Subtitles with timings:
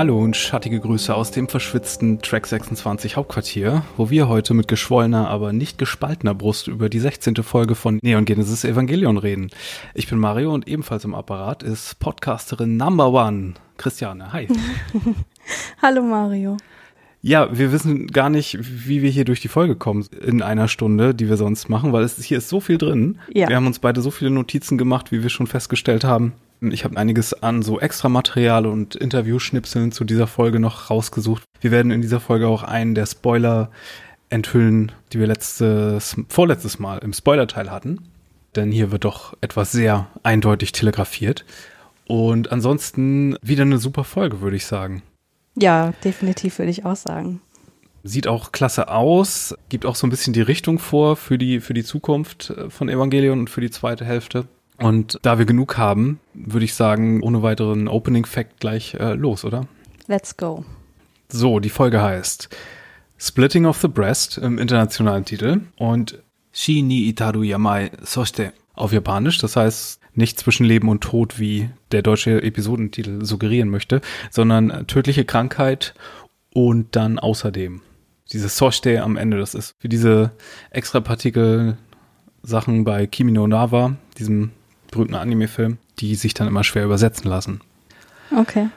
[0.00, 5.28] Hallo und schattige Grüße aus dem verschwitzten Track 26 Hauptquartier, wo wir heute mit geschwollener,
[5.28, 7.36] aber nicht gespaltener Brust über die 16.
[7.42, 9.50] Folge von Neon Genesis Evangelion reden.
[9.92, 14.32] Ich bin Mario und ebenfalls im Apparat ist Podcasterin Number One, Christiane.
[14.32, 14.48] Hi.
[15.82, 16.56] Hallo Mario.
[17.20, 21.14] Ja, wir wissen gar nicht, wie wir hier durch die Folge kommen in einer Stunde,
[21.14, 23.18] die wir sonst machen, weil es hier ist so viel drin.
[23.34, 23.50] Ja.
[23.50, 26.32] Wir haben uns beide so viele Notizen gemacht, wie wir schon festgestellt haben.
[26.60, 31.44] Ich habe einiges an so Extramaterial und Interviewschnipseln zu dieser Folge noch rausgesucht.
[31.60, 33.70] Wir werden in dieser Folge auch einen der Spoiler
[34.28, 38.08] enthüllen, die wir letztes, vorletztes Mal im Spoilerteil hatten.
[38.56, 41.44] Denn hier wird doch etwas sehr eindeutig telegrafiert.
[42.06, 45.02] Und ansonsten wieder eine super Folge, würde ich sagen.
[45.56, 47.40] Ja, definitiv würde ich auch sagen.
[48.02, 51.74] Sieht auch klasse aus, gibt auch so ein bisschen die Richtung vor für die, für
[51.74, 54.46] die Zukunft äh, von Evangelion und für die zweite Hälfte.
[54.80, 59.44] Und da wir genug haben, würde ich sagen, ohne weiteren Opening Fact gleich äh, los,
[59.44, 59.66] oder?
[60.06, 60.64] Let's go.
[61.28, 62.48] So, die Folge heißt
[63.18, 66.22] Splitting of the Breast im internationalen Titel und
[66.52, 69.38] Shi ni itaru yamai soshite auf Japanisch.
[69.38, 74.00] Das heißt nicht zwischen Leben und Tod, wie der deutsche Episodentitel suggerieren möchte,
[74.30, 75.94] sondern tödliche Krankheit
[76.52, 77.82] und dann außerdem.
[78.32, 80.32] Dieses Soshite am Ende, das ist für diese
[80.70, 81.76] Extrapartikel
[82.42, 84.52] Sachen bei Kimi no Nawa, diesem
[84.90, 87.60] berühmten Anime-Film, die sich dann immer schwer übersetzen lassen.
[88.36, 88.68] Okay.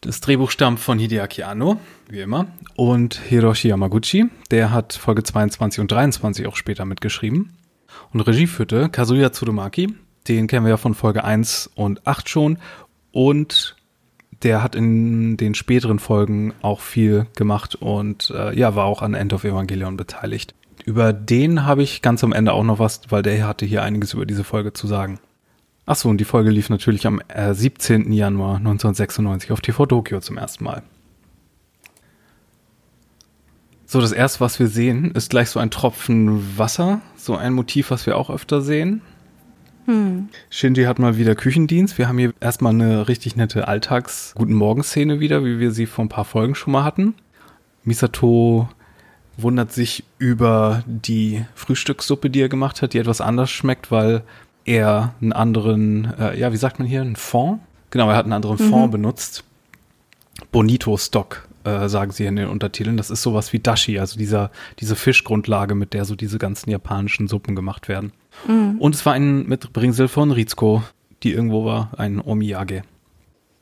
[0.00, 1.78] Das Drehbuch stammt von Hideaki Anno,
[2.08, 4.26] wie immer, und Hiroshi Yamaguchi.
[4.50, 7.56] Der hat Folge 22 und 23 auch später mitgeschrieben.
[8.12, 9.94] Und Regie führte Kazuya Tsurumaki,
[10.28, 12.58] den kennen wir ja von Folge 1 und 8 schon.
[13.12, 13.76] Und
[14.42, 19.14] der hat in den späteren Folgen auch viel gemacht und äh, ja, war auch an
[19.14, 20.54] End of Evangelion beteiligt.
[20.84, 24.12] Über den habe ich ganz am Ende auch noch was, weil der hatte hier einiges
[24.12, 25.18] über diese Folge zu sagen.
[25.86, 28.10] Achso, und die Folge lief natürlich am äh, 17.
[28.12, 30.82] Januar 1996 auf TV Tokyo zum ersten Mal.
[33.84, 37.90] So, das erste, was wir sehen, ist gleich so ein Tropfen Wasser, so ein Motiv,
[37.90, 39.02] was wir auch öfter sehen.
[39.84, 40.30] Hm.
[40.48, 41.98] Shinji hat mal wieder Küchendienst.
[41.98, 46.08] Wir haben hier erstmal eine richtig nette Alltags-Guten Morgen-Szene wieder, wie wir sie vor ein
[46.08, 47.14] paar Folgen schon mal hatten.
[47.84, 48.68] Misato
[49.36, 54.22] wundert sich über die Frühstückssuppe, die er gemacht hat, die etwas anders schmeckt, weil
[54.64, 57.60] er einen anderen, äh, ja, wie sagt man hier, einen Fond?
[57.90, 58.70] Genau, er hat einen anderen mhm.
[58.70, 59.44] Fond benutzt.
[60.50, 62.96] Bonito Stock, äh, sagen sie in den Untertiteln.
[62.96, 67.28] Das ist sowas wie Dashi, also dieser, diese Fischgrundlage, mit der so diese ganzen japanischen
[67.28, 68.12] Suppen gemacht werden.
[68.48, 68.76] Mhm.
[68.78, 70.82] Und es war ein Mitbringsel von Rizko,
[71.22, 72.82] die irgendwo war, ein Omiyage.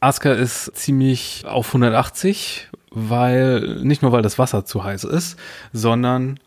[0.01, 5.37] Asuka ist ziemlich auf 180, weil, nicht nur weil das Wasser zu heiß ist,
[5.73, 6.41] sondern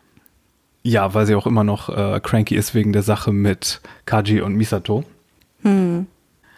[0.86, 4.54] ja, weil sie auch immer noch äh, cranky ist wegen der Sache mit Kaji und
[4.54, 5.04] Misato.
[5.62, 6.06] Hm.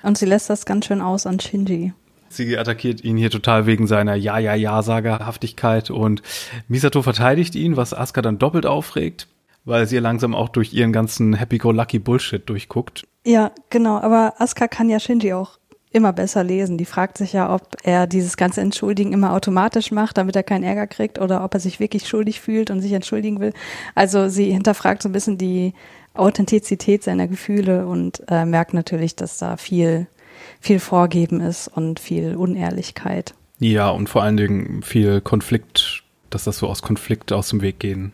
[0.03, 1.94] Und sie lässt das ganz schön aus an Shinji.
[2.28, 6.22] Sie attackiert ihn hier total wegen seiner Ja-Ja-Ja-Sagerhaftigkeit und
[6.69, 9.28] Misato verteidigt ihn, was Asuka dann doppelt aufregt,
[9.65, 13.06] weil sie langsam auch durch ihren ganzen Happy-Go-Lucky-Bullshit durchguckt.
[13.25, 15.59] Ja, genau, aber Asuka kann ja Shinji auch
[15.91, 16.78] immer besser lesen.
[16.78, 20.65] Die fragt sich ja, ob er dieses ganze Entschuldigen immer automatisch macht, damit er keinen
[20.65, 23.53] Ärger kriegt, oder ob er sich wirklich schuldig fühlt und sich entschuldigen will.
[23.94, 25.72] Also sie hinterfragt so ein bisschen die
[26.15, 30.06] Authentizität seiner Gefühle und äh, merkt natürlich, dass da viel,
[30.60, 33.34] viel Vorgeben ist und viel Unehrlichkeit.
[33.60, 37.81] Ja, und vor allen Dingen viel Konflikt, dass das so aus Konflikt aus dem Weg
[37.81, 38.12] gehen.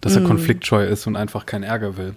[0.00, 0.26] Dass er mm.
[0.26, 2.16] konfliktscheu ist und einfach keinen Ärger will.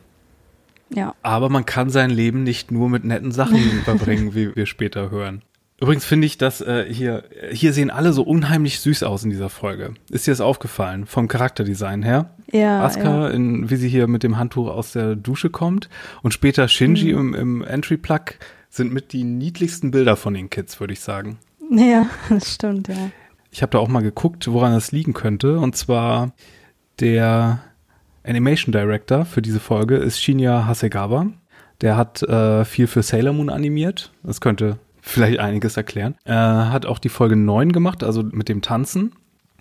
[0.93, 1.13] Ja.
[1.21, 5.43] Aber man kann sein Leben nicht nur mit netten Sachen verbringen, wie wir später hören.
[5.81, 9.49] Übrigens finde ich, dass äh, hier, hier sehen alle so unheimlich süß aus in dieser
[9.49, 9.93] Folge.
[10.09, 11.05] Ist dir das aufgefallen?
[11.05, 12.31] Vom Charakterdesign her?
[12.51, 12.83] Ja.
[12.83, 13.29] Asuka, ja.
[13.29, 15.89] In, wie sie hier mit dem Handtuch aus der Dusche kommt
[16.21, 17.33] und später Shinji mhm.
[17.33, 18.35] im, im Entry-Plug
[18.69, 21.37] sind mit die niedlichsten Bilder von den Kids, würde ich sagen.
[21.71, 23.11] Ja, das stimmt, ja.
[23.51, 25.59] Ich habe da auch mal geguckt, woran das liegen könnte.
[25.59, 26.33] Und zwar
[26.99, 27.63] der
[28.29, 31.27] Animation Director für diese Folge ist Shinya Hasegawa.
[31.81, 34.11] Der hat äh, viel für Sailor Moon animiert.
[34.23, 36.15] Das könnte vielleicht einiges erklären.
[36.23, 39.13] Er hat auch die Folge 9 gemacht, also mit dem Tanzen.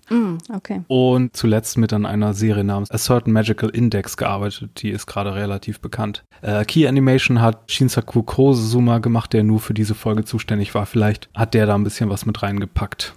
[0.09, 0.81] Mm, okay.
[0.87, 4.81] Und zuletzt mit an einer Serie namens A Certain Magical Index gearbeitet.
[4.81, 6.23] Die ist gerade relativ bekannt.
[6.41, 10.85] Äh, Key Animation hat Shinsaku Kozuma gemacht, der nur für diese Folge zuständig war.
[10.85, 13.13] Vielleicht hat der da ein bisschen was mit reingepackt.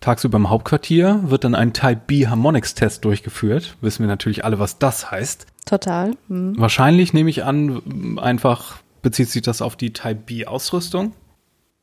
[0.00, 3.76] Tagsüber im Hauptquartier wird dann ein Type B Harmonics Test durchgeführt.
[3.80, 5.46] Wissen wir natürlich alle, was das heißt.
[5.64, 6.12] Total.
[6.28, 6.54] Mhm.
[6.58, 11.12] Wahrscheinlich nehme ich an, einfach bezieht sich das auf die Type B Ausrüstung.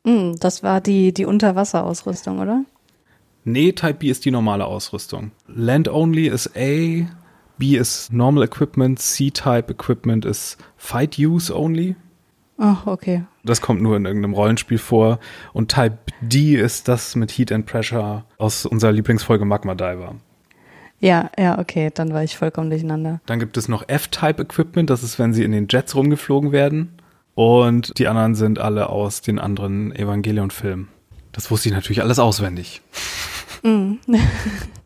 [0.04, 2.64] Mhm, das war die, die Unterwasserausrüstung, oder?
[3.46, 5.32] Nee, Type B ist die normale Ausrüstung.
[5.48, 7.06] Land Only ist A,
[7.58, 11.96] B ist Normal Equipment, C-Type Equipment ist Fight Use Only.
[12.58, 13.24] Ach, okay.
[13.44, 15.20] Das kommt nur in irgendeinem Rollenspiel vor.
[15.54, 20.16] Und Type D ist das mit Heat and Pressure aus unserer Lieblingsfolge Magma Diver.
[21.00, 23.20] Ja, ja, okay, dann war ich vollkommen durcheinander.
[23.26, 26.94] Dann gibt es noch F-Type Equipment, das ist, wenn sie in den Jets rumgeflogen werden.
[27.36, 30.88] Und die anderen sind alle aus den anderen Evangelion-Filmen.
[31.32, 32.82] Das wusste ich natürlich alles auswendig.
[33.64, 33.96] Mm.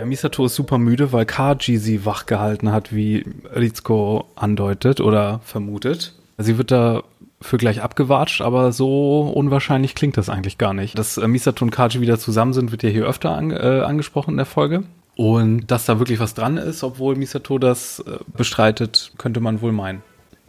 [0.00, 3.22] Ja, Misato ist super müde, weil Kaji sie wach gehalten hat, wie
[3.54, 6.14] Rizko andeutet oder vermutet.
[6.38, 7.02] Sie wird da
[7.42, 10.98] für gleich abgewatscht, aber so unwahrscheinlich klingt das eigentlich gar nicht.
[10.98, 14.30] Dass äh, Misato und Kaji wieder zusammen sind, wird ja hier öfter an, äh, angesprochen
[14.30, 14.84] in der Folge.
[15.16, 19.72] Und dass da wirklich was dran ist, obwohl Misato das äh, bestreitet, könnte man wohl
[19.72, 20.02] meinen.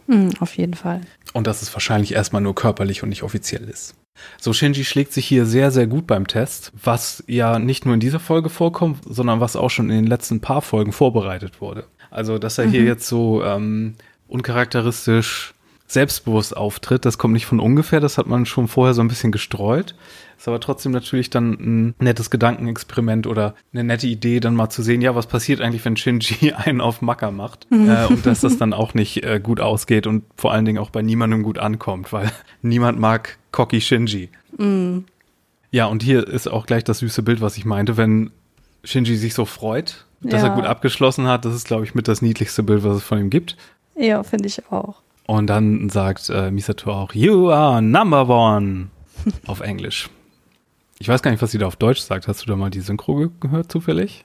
[0.06, 1.02] Mm, auf jeden Fall.
[1.34, 3.96] Und dass es wahrscheinlich erstmal nur körperlich und nicht offiziell ist.
[4.40, 8.00] So, Shinji schlägt sich hier sehr, sehr gut beim Test, was ja nicht nur in
[8.00, 11.86] dieser Folge vorkommt, sondern was auch schon in den letzten paar Folgen vorbereitet wurde.
[12.10, 12.70] Also, dass er mhm.
[12.70, 13.94] hier jetzt so ähm,
[14.28, 15.54] uncharakteristisch
[15.86, 19.32] selbstbewusst auftritt, das kommt nicht von ungefähr, das hat man schon vorher so ein bisschen
[19.32, 19.94] gestreut.
[20.36, 24.82] Ist aber trotzdem natürlich dann ein nettes Gedankenexperiment oder eine nette Idee, dann mal zu
[24.82, 28.58] sehen, ja, was passiert eigentlich, wenn Shinji einen auf Macker macht äh, und dass das
[28.58, 32.12] dann auch nicht äh, gut ausgeht und vor allen Dingen auch bei niemandem gut ankommt,
[32.12, 32.30] weil
[32.62, 34.30] niemand mag Cocky Shinji.
[34.58, 35.04] Mhm.
[35.70, 38.30] Ja, und hier ist auch gleich das süße Bild, was ich meinte, wenn
[38.84, 40.48] Shinji sich so freut, dass ja.
[40.48, 41.44] er gut abgeschlossen hat.
[41.44, 43.56] Das ist, glaube ich, mit das niedlichste Bild, was es von ihm gibt.
[43.96, 45.02] Ja, finde ich auch.
[45.26, 48.88] Und dann sagt äh, Misato auch, You are number one
[49.46, 50.10] auf Englisch.
[51.02, 52.28] Ich weiß gar nicht, was sie da auf Deutsch sagt.
[52.28, 54.24] Hast du da mal die Synchro gehört zufällig?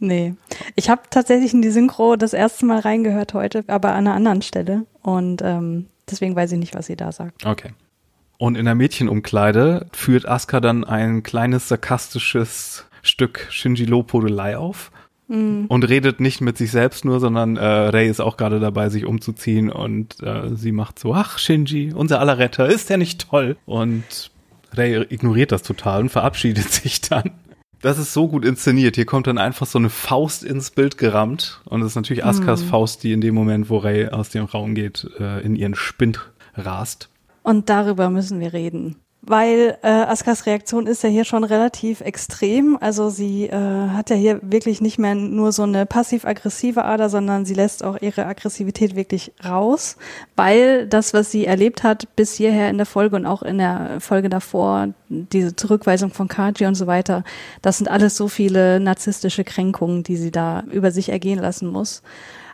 [0.00, 0.34] Nee.
[0.74, 4.42] Ich habe tatsächlich in die Synchro das erste Mal reingehört heute, aber an einer anderen
[4.42, 4.86] Stelle.
[5.02, 7.46] Und ähm, deswegen weiß ich nicht, was sie da sagt.
[7.46, 7.70] Okay.
[8.38, 14.90] Und in der Mädchenumkleide führt Asuka dann ein kleines sarkastisches Stück Shinji Lopodelei auf
[15.28, 15.66] mm.
[15.68, 19.06] und redet nicht mit sich selbst nur, sondern äh, Rei ist auch gerade dabei, sich
[19.06, 23.56] umzuziehen und äh, sie macht so, ach Shinji, unser aller Retter, ist der nicht toll?
[23.64, 24.32] Und
[24.76, 27.32] Ray ignoriert das total und verabschiedet sich dann.
[27.82, 28.96] Das ist so gut inszeniert.
[28.96, 31.60] Hier kommt dann einfach so eine Faust ins Bild gerammt.
[31.66, 32.68] Und es ist natürlich Askas hm.
[32.68, 36.32] Faust, die in dem Moment, wo Ray aus dem Raum geht, äh, in ihren Spind
[36.54, 37.10] rast.
[37.42, 38.96] Und darüber müssen wir reden
[39.26, 42.78] weil äh, Askas Reaktion ist ja hier schon relativ extrem.
[42.80, 47.44] Also sie äh, hat ja hier wirklich nicht mehr nur so eine passiv-aggressive Ader, sondern
[47.44, 49.96] sie lässt auch ihre Aggressivität wirklich raus,
[50.36, 54.00] weil das, was sie erlebt hat bis hierher in der Folge und auch in der
[54.00, 57.24] Folge davor, diese Zurückweisung von Kaji und so weiter,
[57.62, 62.02] das sind alles so viele narzisstische Kränkungen, die sie da über sich ergehen lassen muss.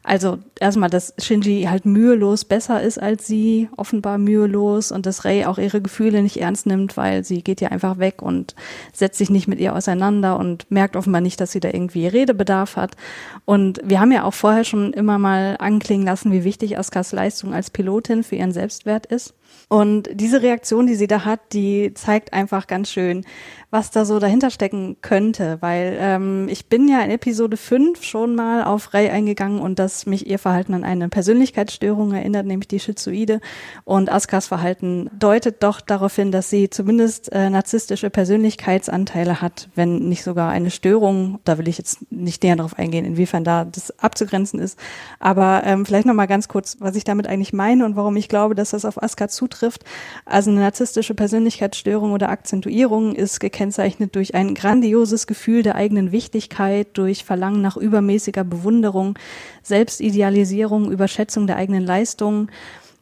[0.04, 5.46] Also erstmal, dass Shinji halt mühelos besser ist als sie, offenbar mühelos und dass Rei
[5.46, 8.56] auch ihre Gefühle nicht ernst nimmt, weil sie geht ja einfach weg und
[8.92, 12.74] setzt sich nicht mit ihr auseinander und merkt offenbar nicht, dass sie da irgendwie Redebedarf
[12.74, 12.96] hat.
[13.44, 17.54] Und wir haben ja auch vorher schon immer mal anklingen lassen, wie wichtig Askas Leistung
[17.54, 19.34] als Pilotin für ihren Selbstwert ist.
[19.68, 23.24] Und diese Reaktion, die sie da hat, die zeigt einfach ganz schön,
[23.72, 28.34] was da so dahinter stecken könnte, weil ähm, ich bin ja in Episode 5 schon
[28.34, 32.80] mal auf Ray eingegangen und dass mich ihr Verhalten an eine Persönlichkeitsstörung erinnert, nämlich die
[32.80, 33.40] Schizoide.
[33.84, 40.06] Und Askas Verhalten deutet doch darauf hin, dass sie zumindest äh, narzisstische Persönlichkeitsanteile hat, wenn
[40.06, 41.38] nicht sogar eine Störung.
[41.44, 44.78] Da will ich jetzt nicht näher darauf eingehen, inwiefern da das abzugrenzen ist.
[45.18, 48.28] Aber ähm, vielleicht noch mal ganz kurz, was ich damit eigentlich meine und warum ich
[48.28, 49.82] glaube, dass das auf Aska zutrifft.
[50.26, 56.10] Also eine narzisstische Persönlichkeitsstörung oder Akzentuierung ist gekennzeichnet gekennzeichnet durch ein grandioses Gefühl der eigenen
[56.10, 59.16] Wichtigkeit, durch Verlangen nach übermäßiger Bewunderung,
[59.62, 62.50] Selbstidealisierung, Überschätzung der eigenen Leistungen.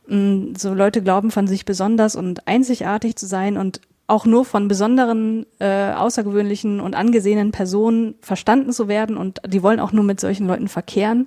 [0.07, 4.69] Mm, so Leute glauben von sich besonders und einzigartig zu sein und auch nur von
[4.69, 10.21] besonderen, äh, außergewöhnlichen und angesehenen Personen verstanden zu werden und die wollen auch nur mit
[10.21, 11.26] solchen Leuten verkehren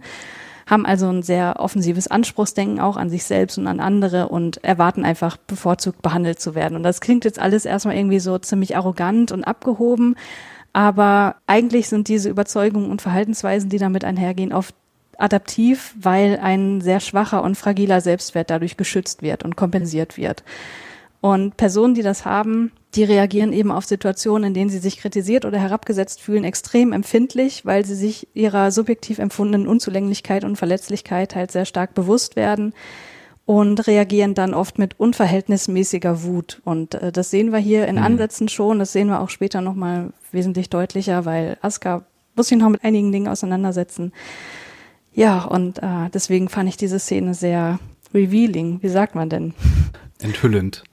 [0.66, 5.06] haben also ein sehr offensives Anspruchsdenken auch an sich selbst und an andere und erwarten
[5.06, 6.76] einfach bevorzugt behandelt zu werden.
[6.76, 10.16] Und das klingt jetzt alles erstmal irgendwie so ziemlich arrogant und abgehoben,
[10.74, 14.74] aber eigentlich sind diese Überzeugungen und Verhaltensweisen, die damit einhergehen, oft
[15.18, 20.44] adaptiv, weil ein sehr schwacher und fragiler Selbstwert dadurch geschützt wird und kompensiert wird.
[21.22, 25.46] Und Personen, die das haben, die reagieren eben auf Situationen, in denen sie sich kritisiert
[25.46, 31.52] oder herabgesetzt fühlen, extrem empfindlich, weil sie sich ihrer subjektiv empfundenen Unzulänglichkeit und Verletzlichkeit halt
[31.52, 32.74] sehr stark bewusst werden
[33.46, 36.62] und reagieren dann oft mit unverhältnismäßiger Wut.
[36.64, 38.04] Und äh, das sehen wir hier in mhm.
[38.04, 42.70] Ansätzen schon, das sehen wir auch später nochmal wesentlich deutlicher, weil Aska muss sich noch
[42.70, 44.14] mit einigen Dingen auseinandersetzen.
[45.14, 47.80] Ja, und äh, deswegen fand ich diese Szene sehr
[48.14, 48.82] revealing.
[48.82, 49.54] Wie sagt man denn?
[50.22, 50.84] Enthüllend.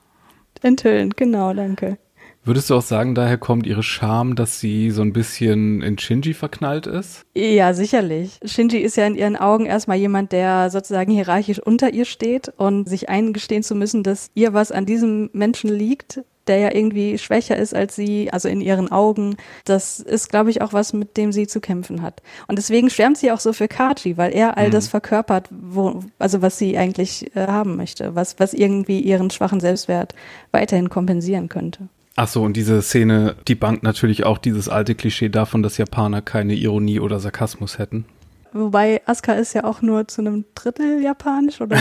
[0.61, 1.97] Enthüllend, genau, danke.
[2.43, 6.33] Würdest du auch sagen, daher kommt ihre Scham, dass sie so ein bisschen in Shinji
[6.33, 7.23] verknallt ist?
[7.35, 8.39] Ja, sicherlich.
[8.43, 12.89] Shinji ist ja in ihren Augen erstmal jemand, der sozusagen hierarchisch unter ihr steht und
[12.89, 17.55] sich eingestehen zu müssen, dass ihr was an diesem Menschen liegt, der ja irgendwie schwächer
[17.57, 19.35] ist als sie, also in ihren Augen.
[19.65, 22.21] Das ist, glaube ich, auch was, mit dem sie zu kämpfen hat.
[22.47, 24.71] Und deswegen schwärmt sie auch so für Kaji, weil er all mhm.
[24.71, 29.59] das verkörpert, wo, also was sie eigentlich äh, haben möchte, was, was irgendwie ihren schwachen
[29.59, 30.15] Selbstwert
[30.51, 31.89] weiterhin kompensieren könnte.
[32.15, 36.21] Ach so, und diese Szene, die bankt natürlich auch dieses alte Klischee davon, dass Japaner
[36.21, 38.05] keine Ironie oder Sarkasmus hätten.
[38.53, 41.77] Wobei Asuka ist ja auch nur zu einem Drittel japanisch oder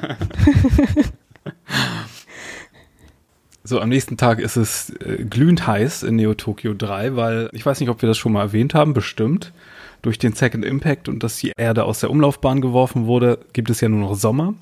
[3.66, 7.64] So, am nächsten Tag ist es äh, glühend heiß in Neo Tokyo 3, weil ich
[7.64, 9.54] weiß nicht, ob wir das schon mal erwähnt haben, bestimmt.
[10.02, 13.80] Durch den Second Impact und dass die Erde aus der Umlaufbahn geworfen wurde, gibt es
[13.80, 14.52] ja nur noch Sommer.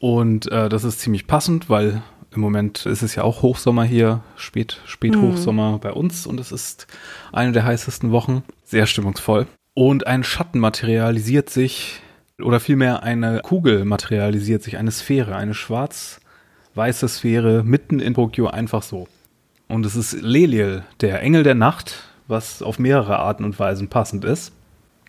[0.00, 2.00] Und äh, das ist ziemlich passend, weil
[2.34, 5.80] im Moment ist es ja auch Hochsommer hier, spät, spät Hochsommer mhm.
[5.80, 6.86] bei uns und es ist
[7.30, 8.42] eine der heißesten Wochen.
[8.64, 9.46] Sehr stimmungsvoll.
[9.74, 12.00] Und ein Schatten materialisiert sich,
[12.42, 16.20] oder vielmehr eine Kugel materialisiert sich, eine Sphäre, eine schwarz
[16.78, 19.06] weiße Sphäre mitten in Tokio einfach so.
[19.68, 24.24] Und es ist Leliel, der Engel der Nacht, was auf mehrere Arten und Weisen passend
[24.24, 24.52] ist.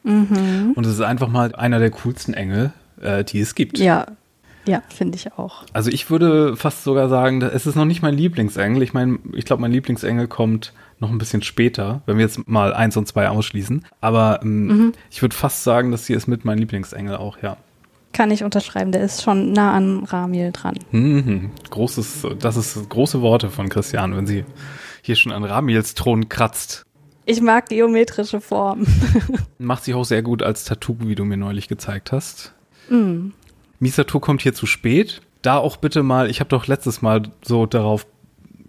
[0.03, 0.73] Mhm.
[0.75, 3.77] Und es ist einfach mal einer der coolsten Engel, äh, die es gibt.
[3.77, 4.07] Ja,
[4.65, 5.63] ja, finde ich auch.
[5.73, 8.83] Also ich würde fast sogar sagen, es ist noch nicht mein Lieblingsengel.
[8.83, 12.73] Ich meine, ich glaube, mein Lieblingsengel kommt noch ein bisschen später, wenn wir jetzt mal
[12.73, 13.85] eins und zwei ausschließen.
[14.01, 14.91] Aber ähm, mhm.
[15.09, 17.57] ich würde fast sagen, dass sie ist mit mein Lieblingsengel auch, ja.
[18.11, 20.75] Kann ich unterschreiben, der ist schon nah an Ramil dran.
[20.91, 21.51] Mhm.
[21.69, 24.45] Großes, das ist große Worte von Christian, wenn sie
[25.01, 26.85] hier schon an Ramils Thron kratzt.
[27.25, 28.87] Ich mag geometrische Formen.
[29.59, 32.55] Macht sich auch sehr gut als Tattoo, wie du mir neulich gezeigt hast.
[32.89, 33.29] Mm.
[33.79, 35.21] Misato kommt hier zu spät.
[35.43, 38.07] Da auch bitte mal, ich habe doch letztes Mal so darauf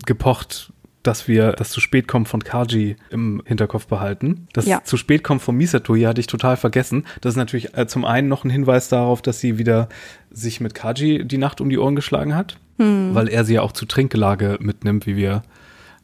[0.04, 4.46] gepocht, dass wir das zu spät kommen von Kaji im Hinterkopf behalten.
[4.52, 4.82] Das ja.
[4.84, 7.06] zu spät kommen von Misato hier hatte ich total vergessen.
[7.20, 9.88] Das ist natürlich äh, zum einen noch ein Hinweis darauf, dass sie wieder
[10.30, 13.14] sich mit Kaji die Nacht um die Ohren geschlagen hat, hm.
[13.14, 15.42] weil er sie ja auch zu Trinkgelage mitnimmt, wie wir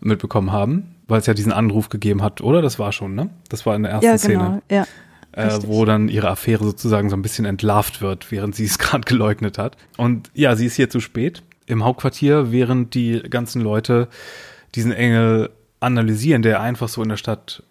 [0.00, 2.62] mitbekommen haben, weil es ja diesen Anruf gegeben hat, oder?
[2.62, 3.31] Das war schon, ne?
[3.49, 4.45] Das war in der ersten ja, genau.
[4.45, 4.62] Szene.
[4.71, 4.87] Ja.
[5.33, 9.05] Äh, wo dann ihre Affäre sozusagen so ein bisschen entlarvt wird, während sie es gerade
[9.05, 9.76] geleugnet hat.
[9.99, 14.09] Und ja, sie ist hier zu spät im Hauptquartier, während die ganzen Leute
[14.75, 17.63] diesen Engel analysieren, der einfach so in der Stadt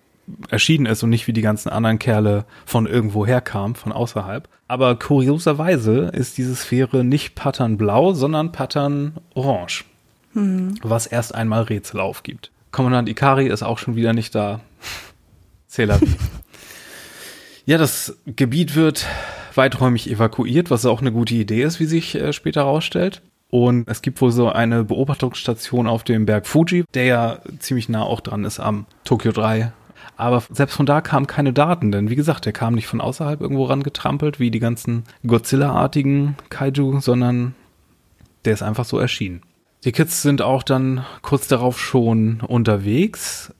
[0.50, 4.48] erschienen ist und nicht wie die ganzen anderen Kerle von irgendwo herkam, von außerhalb.
[4.68, 9.86] Aber kurioserweise ist diese Sphäre nicht Pattern blau, sondern Pattern orange.
[10.34, 10.76] Hm.
[10.82, 12.52] Was erst einmal Rätsel aufgibt.
[12.72, 14.62] Kommandant Ikari ist auch schon wieder nicht da.
[15.68, 16.00] Zähler.
[17.66, 19.06] ja, das Gebiet wird
[19.54, 23.22] weiträumig evakuiert, was auch eine gute Idee ist, wie sich äh, später herausstellt.
[23.50, 28.04] Und es gibt wohl so eine Beobachtungsstation auf dem Berg Fuji, der ja ziemlich nah
[28.04, 29.72] auch dran ist am Tokyo 3.
[30.18, 33.42] Aber selbst von da kamen keine Daten, denn wie gesagt, der kam nicht von außerhalb
[33.42, 37.56] irgendwo rangetrampelt, wie die ganzen Godzilla-artigen Kaiju, sondern
[38.46, 39.42] der ist einfach so erschienen.
[39.84, 43.54] Die Kids sind auch dann kurz darauf schon unterwegs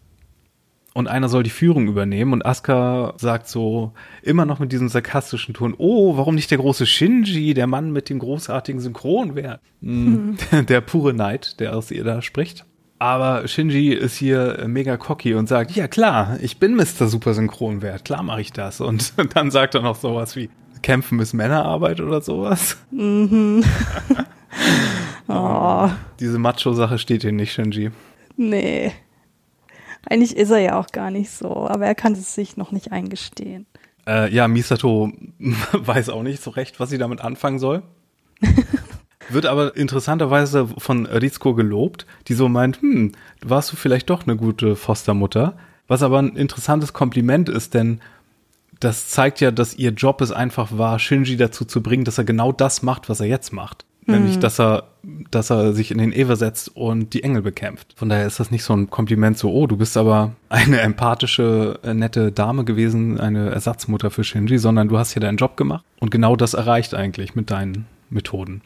[0.96, 3.92] und einer soll die Führung übernehmen und Asuka sagt so
[4.24, 8.10] immer noch mit diesem sarkastischen Ton, oh, warum nicht der große Shinji, der Mann mit
[8.10, 9.60] dem großartigen Synchronwert?
[9.82, 10.38] Mhm.
[10.70, 12.66] Der pure Neid, der aus ihr da spricht.
[12.98, 17.08] Aber Shinji ist hier mega cocky und sagt, ja klar, ich bin Mr.
[17.08, 18.80] Super Synchronwert, klar mache ich das.
[18.80, 20.50] Und dann sagt er noch sowas wie,
[20.82, 22.78] kämpfen ist Männerarbeit oder sowas.
[22.92, 23.66] Mhm.
[25.28, 25.90] oh.
[26.22, 27.92] Diese Macho-Sache steht hier nicht, Shinji.
[28.38, 28.94] Nee.
[30.10, 32.92] Eigentlich ist er ja auch gar nicht so, aber er kann es sich noch nicht
[32.92, 33.66] eingestehen.
[34.08, 35.12] Äh, ja, Misato
[35.74, 37.84] weiß auch nicht so recht, was sie damit anfangen soll.
[39.30, 44.36] Wird aber interessanterweise von Rizko gelobt, die so meint, hm, warst du vielleicht doch eine
[44.36, 45.58] gute Fostermutter?
[45.88, 48.02] Was aber ein interessantes Kompliment ist, denn
[48.80, 52.24] das zeigt ja, dass ihr Job es einfach war, Shinji dazu zu bringen, dass er
[52.24, 53.86] genau das macht, was er jetzt macht.
[54.08, 54.42] Nämlich, mhm.
[54.42, 54.84] dass er,
[55.32, 57.94] dass er sich in den Ewer setzt und die Engel bekämpft.
[57.96, 61.80] Von daher ist das nicht so ein Kompliment so, oh, du bist aber eine empathische,
[61.84, 65.84] äh, nette Dame gewesen, eine Ersatzmutter für Shinji, sondern du hast hier deinen Job gemacht
[66.00, 68.62] und genau das erreicht eigentlich mit deinen Methoden.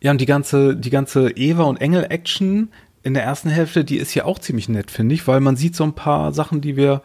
[0.00, 2.68] Ja, und die ganze, die ganze Eva und Engel-Action
[3.02, 5.76] in der ersten Hälfte, die ist hier auch ziemlich nett, finde ich, weil man sieht
[5.76, 7.02] so ein paar Sachen, die wir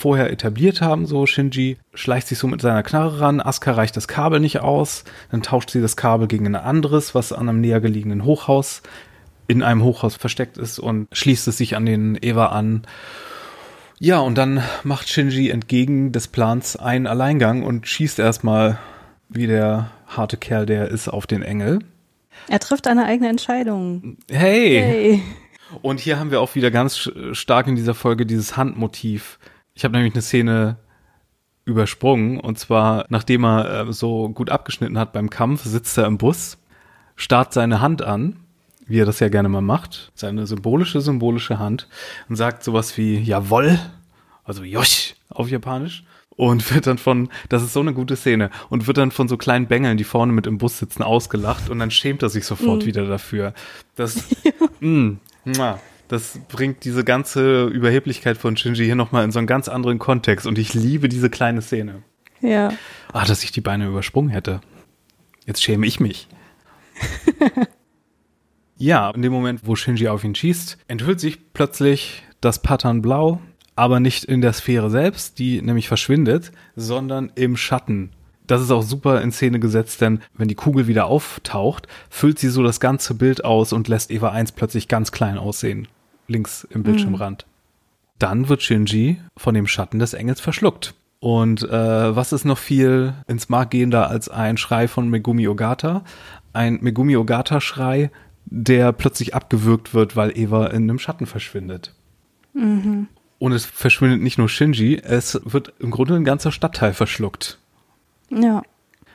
[0.00, 1.06] vorher etabliert haben.
[1.06, 5.04] So Shinji schleicht sich so mit seiner Knarre ran, Asuka reicht das Kabel nicht aus,
[5.30, 8.82] dann tauscht sie das Kabel gegen ein anderes, was an einem näher gelegenen Hochhaus
[9.46, 12.82] in einem Hochhaus versteckt ist und schließt es sich an den Eva an.
[13.98, 18.78] Ja, und dann macht Shinji entgegen des Plans einen Alleingang und schießt erstmal,
[19.28, 21.80] wie der harte Kerl der ist, auf den Engel.
[22.48, 24.16] Er trifft eine eigene Entscheidung.
[24.30, 24.80] Hey!
[24.80, 25.22] hey.
[25.82, 29.38] Und hier haben wir auch wieder ganz stark in dieser Folge dieses Handmotiv.
[29.74, 30.76] Ich habe nämlich eine Szene
[31.64, 36.18] übersprungen und zwar nachdem er äh, so gut abgeschnitten hat beim Kampf, sitzt er im
[36.18, 36.58] Bus,
[37.16, 38.36] starrt seine Hand an,
[38.86, 41.88] wie er das ja gerne mal macht, seine symbolische symbolische Hand
[42.28, 43.78] und sagt sowas wie Jawoll,
[44.44, 46.04] also Josh auf Japanisch
[46.40, 49.36] und wird dann von, das ist so eine gute Szene, und wird dann von so
[49.36, 52.82] kleinen Bengeln, die vorne mit im Bus sitzen, ausgelacht und dann schämt er sich sofort
[52.82, 52.86] mm.
[52.86, 53.52] wieder dafür.
[53.94, 54.24] Das,
[54.80, 55.16] mh,
[56.10, 60.44] das bringt diese ganze Überheblichkeit von Shinji hier nochmal in so einen ganz anderen Kontext
[60.44, 62.02] und ich liebe diese kleine Szene.
[62.40, 62.72] Ja.
[63.12, 64.60] Ah, dass ich die Beine übersprungen hätte.
[65.46, 66.26] Jetzt schäme ich mich.
[68.76, 73.40] ja, in dem Moment, wo Shinji auf ihn schießt, enthüllt sich plötzlich das Pattern Blau,
[73.76, 78.10] aber nicht in der Sphäre selbst, die nämlich verschwindet, sondern im Schatten.
[78.48, 82.48] Das ist auch super in Szene gesetzt, denn wenn die Kugel wieder auftaucht, füllt sie
[82.48, 85.86] so das ganze Bild aus und lässt Eva 1 plötzlich ganz klein aussehen,
[86.30, 87.46] links im Bildschirmrand.
[87.46, 87.50] Mhm.
[88.18, 90.94] Dann wird Shinji von dem Schatten des Engels verschluckt.
[91.20, 96.02] Und äh, was ist noch viel ins Mark gehender als ein Schrei von Megumi Ogata?
[96.54, 98.10] Ein Megumi Ogata-Schrei,
[98.46, 101.94] der plötzlich abgewürgt wird, weil Eva in einem Schatten verschwindet.
[102.54, 103.08] Mhm.
[103.38, 107.58] Und es verschwindet nicht nur Shinji, es wird im Grunde ein ganzer Stadtteil verschluckt.
[108.30, 108.62] Ja.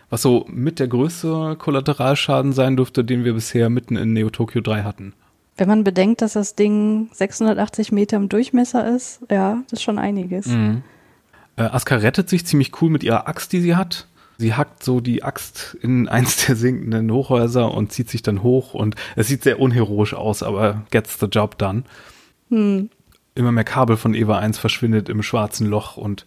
[0.09, 4.61] Was so mit der größte Kollateralschaden sein dürfte, den wir bisher mitten in Neo Tokyo
[4.61, 5.13] 3 hatten.
[5.57, 9.99] Wenn man bedenkt, dass das Ding 680 Meter im Durchmesser ist, ja, das ist schon
[9.99, 10.47] einiges.
[10.47, 10.83] Mhm.
[11.55, 14.07] Äh, Asuka rettet sich ziemlich cool mit ihrer Axt, die sie hat.
[14.37, 18.73] Sie hackt so die Axt in eins der sinkenden Hochhäuser und zieht sich dann hoch
[18.73, 21.83] und es sieht sehr unheroisch aus, aber gets the job done.
[22.49, 22.89] Hm
[23.35, 26.25] immer mehr Kabel von Eva 1 verschwindet im schwarzen Loch und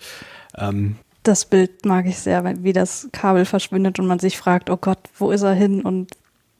[0.56, 4.76] ähm, das Bild mag ich sehr, wie das Kabel verschwindet und man sich fragt, oh
[4.76, 6.12] Gott, wo ist er hin und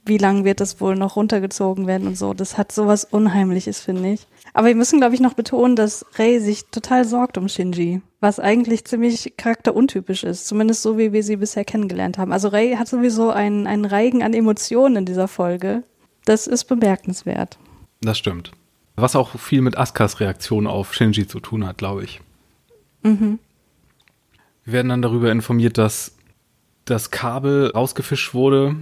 [0.09, 2.35] wie lange wird das wohl noch runtergezogen werden und so.
[2.35, 4.27] Das hat sowas Unheimliches, finde ich.
[4.55, 8.41] Aber wir müssen, glaube ich, noch betonen, dass Rei sich total sorgt um Shinji, was
[8.41, 12.33] eigentlich ziemlich charakteruntypisch ist, zumindest so, wie wir sie bisher kennengelernt haben.
[12.33, 15.85] Also Rei hat sowieso einen, einen Reigen an Emotionen in dieser Folge.
[16.25, 17.59] Das ist bemerkenswert.
[18.01, 18.53] Das stimmt.
[18.97, 22.21] Was auch viel mit Askas Reaktion auf Shinji zu tun hat, glaube ich.
[23.03, 23.39] Mhm.
[24.65, 26.17] Wir werden dann darüber informiert, dass
[26.85, 28.77] das Kabel rausgefischt wurde,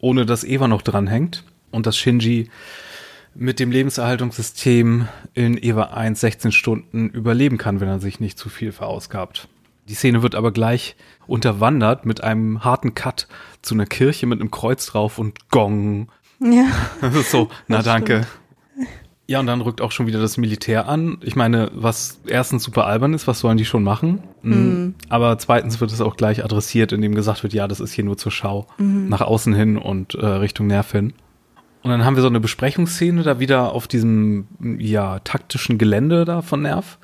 [0.00, 2.50] ohne dass Eva noch dranhängt und dass Shinji
[3.34, 8.48] mit dem Lebenserhaltungssystem in Eva 1 16 Stunden überleben kann, wenn er sich nicht zu
[8.48, 9.48] viel verausgabt.
[9.88, 13.28] Die Szene wird aber gleich unterwandert mit einem harten Cut
[13.62, 16.10] zu einer Kirche mit einem Kreuz drauf und Gong.
[16.40, 16.66] Ja.
[17.00, 18.22] Das ist so, na danke.
[18.22, 18.39] Stimmt.
[19.30, 21.18] Ja, und dann rückt auch schon wieder das Militär an.
[21.20, 24.24] Ich meine, was erstens super albern ist, was sollen die schon machen?
[24.42, 24.96] Mhm.
[25.08, 28.16] Aber zweitens wird es auch gleich adressiert, indem gesagt wird, ja, das ist hier nur
[28.16, 28.66] zur Schau.
[28.78, 29.08] Mhm.
[29.08, 31.12] Nach außen hin und äh, Richtung Nerv hin.
[31.84, 34.48] Und dann haben wir so eine Besprechungsszene da wieder auf diesem,
[34.80, 36.98] ja, taktischen Gelände da von Nerv,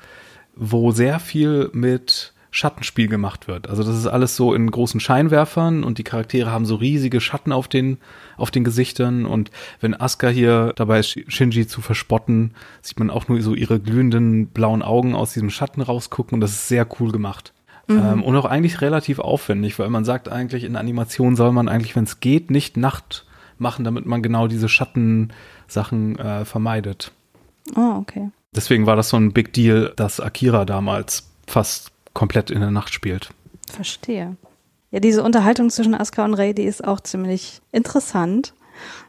[0.53, 3.69] wo sehr viel mit Schattenspiel gemacht wird.
[3.69, 7.51] Also das ist alles so in großen Scheinwerfern und die Charaktere haben so riesige Schatten
[7.51, 7.99] auf den,
[8.35, 13.27] auf den Gesichtern und wenn Asuka hier dabei ist, Shinji zu verspotten, sieht man auch
[13.27, 17.11] nur so ihre glühenden blauen Augen aus diesem Schatten rausgucken und das ist sehr cool
[17.11, 17.53] gemacht.
[17.87, 17.97] Mhm.
[17.97, 21.95] Ähm, und auch eigentlich relativ aufwendig, weil man sagt eigentlich, in Animation soll man eigentlich,
[21.95, 23.27] wenn es geht, nicht Nacht
[23.59, 27.11] machen, damit man genau diese Schattensachen äh, vermeidet.
[27.75, 28.31] Oh, okay.
[28.55, 32.95] Deswegen war das so ein Big Deal, dass Akira damals fast komplett in der Nacht
[32.95, 33.29] spielt.
[33.71, 34.37] Verstehe.
[34.89, 38.55] Ja, diese Unterhaltung zwischen Asuka und Rei, die ist auch ziemlich interessant.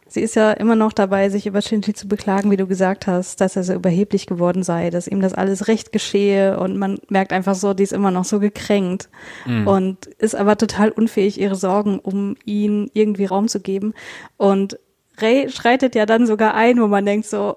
[0.07, 3.40] Sie ist ja immer noch dabei, sich über Shinji zu beklagen, wie du gesagt hast,
[3.40, 7.33] dass er so überheblich geworden sei, dass ihm das alles recht geschehe und man merkt
[7.33, 9.09] einfach so, die ist immer noch so gekränkt
[9.47, 9.66] mhm.
[9.66, 13.94] und ist aber total unfähig, ihre Sorgen um ihn irgendwie Raum zu geben.
[14.37, 14.79] Und
[15.18, 17.57] Ray schreitet ja dann sogar ein, wo man denkt so,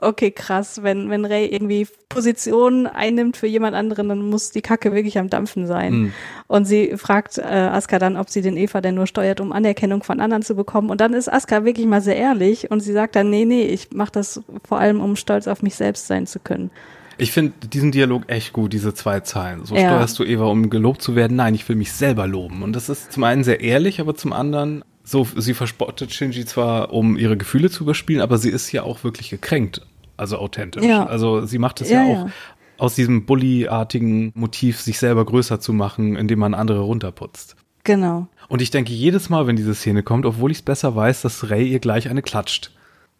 [0.00, 4.92] okay, krass, wenn, wenn Ray irgendwie Position einnimmt für jemand anderen, dann muss die Kacke
[4.92, 5.92] wirklich am Dampfen sein.
[5.92, 6.12] Mhm.
[6.48, 10.02] Und sie fragt äh, Aska dann, ob sie den Eva denn nur steuert, um Anerkennung
[10.02, 10.90] von anderen zu bekommen.
[10.90, 13.92] Und dann ist Aska wirklich mal sehr ehrlich und sie sagt dann, nee, nee, ich
[13.92, 16.70] mache das vor allem, um stolz auf mich selbst sein zu können.
[17.18, 19.66] Ich finde diesen Dialog echt gut, diese zwei Zeilen.
[19.66, 19.82] So ja.
[19.82, 21.36] steuerst du Eva, um gelobt zu werden.
[21.36, 22.62] Nein, ich will mich selber loben.
[22.62, 26.92] Und das ist zum einen sehr ehrlich, aber zum anderen so, sie verspottet Shinji zwar,
[26.92, 29.82] um ihre Gefühle zu überspielen, aber sie ist ja auch wirklich gekränkt
[30.20, 30.84] also authentisch.
[30.84, 31.06] Ja.
[31.06, 32.32] Also sie macht es ja, ja, auch ja.
[32.76, 37.56] aus diesem Bully-artigen Motiv, sich selber größer zu machen, indem man andere runterputzt.
[37.84, 38.28] Genau.
[38.48, 41.50] Und ich denke jedes Mal, wenn diese Szene kommt, obwohl ich es besser weiß, dass
[41.50, 42.72] Ray ihr gleich eine klatscht.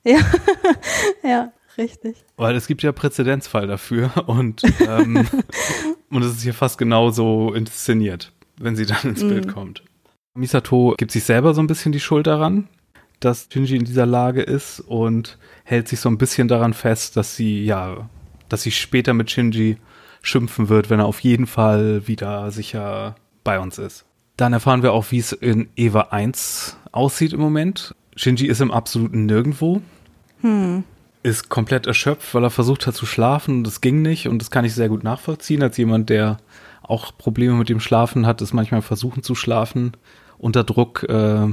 [0.05, 0.19] Ja,
[1.25, 2.17] ja, richtig.
[2.37, 5.27] Weil es gibt ja Präzedenzfall dafür und, ähm,
[6.11, 9.29] und es ist hier fast genauso inszeniert, wenn sie dann ins mm.
[9.29, 9.83] Bild kommt.
[10.35, 12.69] Misato gibt sich selber so ein bisschen die Schuld daran,
[13.19, 17.37] dass Shinji in dieser Lage ist und hält sich so ein bisschen daran fest, dass
[17.37, 18.09] sie, ja,
[18.49, 19.77] dass sie später mit Shinji
[20.23, 24.05] schimpfen wird, wenn er auf jeden Fall wieder sicher bei uns ist.
[24.37, 27.95] Dann erfahren wir auch, wie es in Eva 1 aussieht im Moment.
[28.17, 29.83] Shinji ist im absoluten Nirgendwo.
[30.41, 30.85] Hm.
[31.23, 34.29] Ist komplett erschöpft, weil er versucht hat zu schlafen und das ging nicht.
[34.29, 36.39] Und das kann ich sehr gut nachvollziehen, als jemand, der
[36.91, 39.93] auch Probleme mit dem Schlafen hat, ist manchmal versuchen zu schlafen
[40.39, 41.47] unter Druck äh,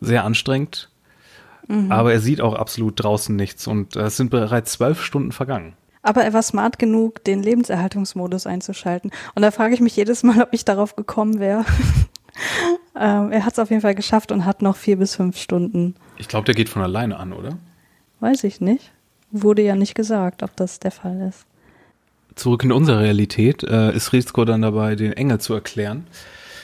[0.00, 0.90] sehr anstrengend.
[1.68, 1.90] Mhm.
[1.90, 5.74] Aber er sieht auch absolut draußen nichts und es sind bereits zwölf Stunden vergangen.
[6.02, 9.12] Aber er war smart genug, den Lebenserhaltungsmodus einzuschalten.
[9.34, 11.64] Und da frage ich mich jedes Mal, ob ich darauf gekommen wäre.
[12.98, 15.94] ähm, er hat es auf jeden Fall geschafft und hat noch vier bis fünf Stunden.
[16.18, 17.56] Ich glaube, der geht von alleine an, oder?
[18.18, 18.92] Weiß ich nicht.
[19.30, 21.46] Wurde ja nicht gesagt, ob das der Fall ist.
[22.34, 26.06] Zurück in unsere Realität äh, ist Rizko dann dabei, den Engel zu erklären.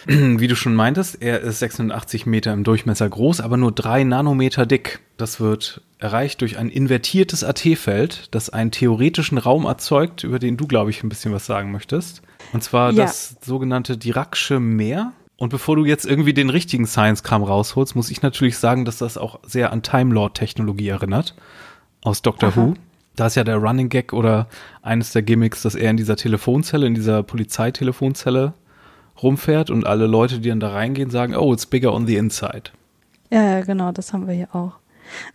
[0.07, 4.65] Wie du schon meintest, er ist 86 Meter im Durchmesser groß, aber nur drei Nanometer
[4.65, 5.01] dick.
[5.19, 10.67] Das wird erreicht durch ein invertiertes AT-Feld, das einen theoretischen Raum erzeugt, über den du,
[10.67, 12.23] glaube ich, ein bisschen was sagen möchtest.
[12.53, 13.05] Und zwar ja.
[13.05, 15.13] das sogenannte Diracsche Meer.
[15.37, 19.19] Und bevor du jetzt irgendwie den richtigen Science-Kram rausholst, muss ich natürlich sagen, dass das
[19.19, 21.35] auch sehr an Time Lord-Technologie erinnert.
[22.03, 22.57] Aus Doctor Aha.
[22.57, 22.75] Who.
[23.19, 24.47] Da ist ja der Running Gag oder
[24.81, 28.53] eines der Gimmicks, dass er in dieser Telefonzelle, in dieser Polizeitelefonzelle
[29.21, 32.71] rumfährt und alle Leute, die dann da reingehen, sagen, oh, it's bigger on the inside.
[33.31, 34.75] Ja, ja, genau, das haben wir hier auch.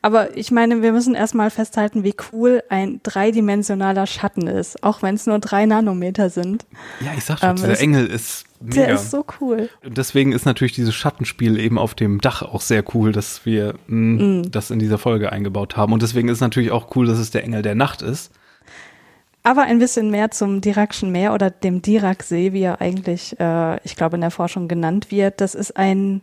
[0.01, 5.15] Aber ich meine, wir müssen erstmal festhalten, wie cool ein dreidimensionaler Schatten ist, auch wenn
[5.15, 6.65] es nur drei Nanometer sind.
[6.99, 8.85] Ja, ich sag schon, ähm, dieser Engel ist mega.
[8.85, 9.69] Der ist so cool.
[9.83, 13.75] Und deswegen ist natürlich dieses Schattenspiel eben auf dem Dach auch sehr cool, dass wir
[13.87, 14.51] mh, mm, mm.
[14.51, 15.93] das in dieser Folge eingebaut haben.
[15.93, 18.31] Und deswegen ist natürlich auch cool, dass es der Engel der Nacht ist.
[19.45, 23.97] Aber ein bisschen mehr zum Dirakschen Meer oder dem Diraksee, wie er eigentlich, äh, ich
[23.97, 25.41] glaube, in der Forschung genannt wird.
[25.41, 26.21] Das ist ein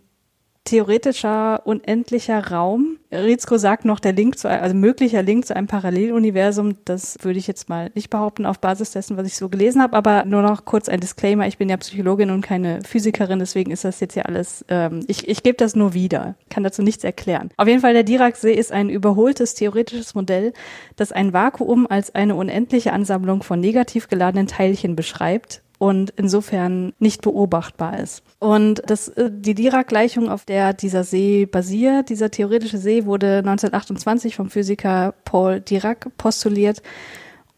[0.64, 2.98] theoretischer, unendlicher Raum.
[3.10, 6.76] Rizko sagt noch der Link zu, also möglicher Link zu einem Paralleluniversum.
[6.84, 9.96] Das würde ich jetzt mal nicht behaupten auf Basis dessen, was ich so gelesen habe,
[9.96, 11.46] aber nur noch kurz ein Disclaimer.
[11.46, 15.26] Ich bin ja Psychologin und keine Physikerin, deswegen ist das jetzt ja alles, ähm, ich,
[15.28, 17.48] ich gebe das nur wieder, kann dazu nichts erklären.
[17.56, 20.52] Auf jeden Fall, der Dirac-See ist ein überholtes theoretisches Modell,
[20.96, 27.22] das ein Vakuum als eine unendliche Ansammlung von negativ geladenen Teilchen beschreibt und insofern nicht
[27.22, 28.22] beobachtbar ist.
[28.38, 34.36] Und das, äh, die Dirac-Gleichung, auf der dieser See basiert, dieser theoretische See, wurde 1928
[34.36, 36.82] vom Physiker Paul Dirac postuliert.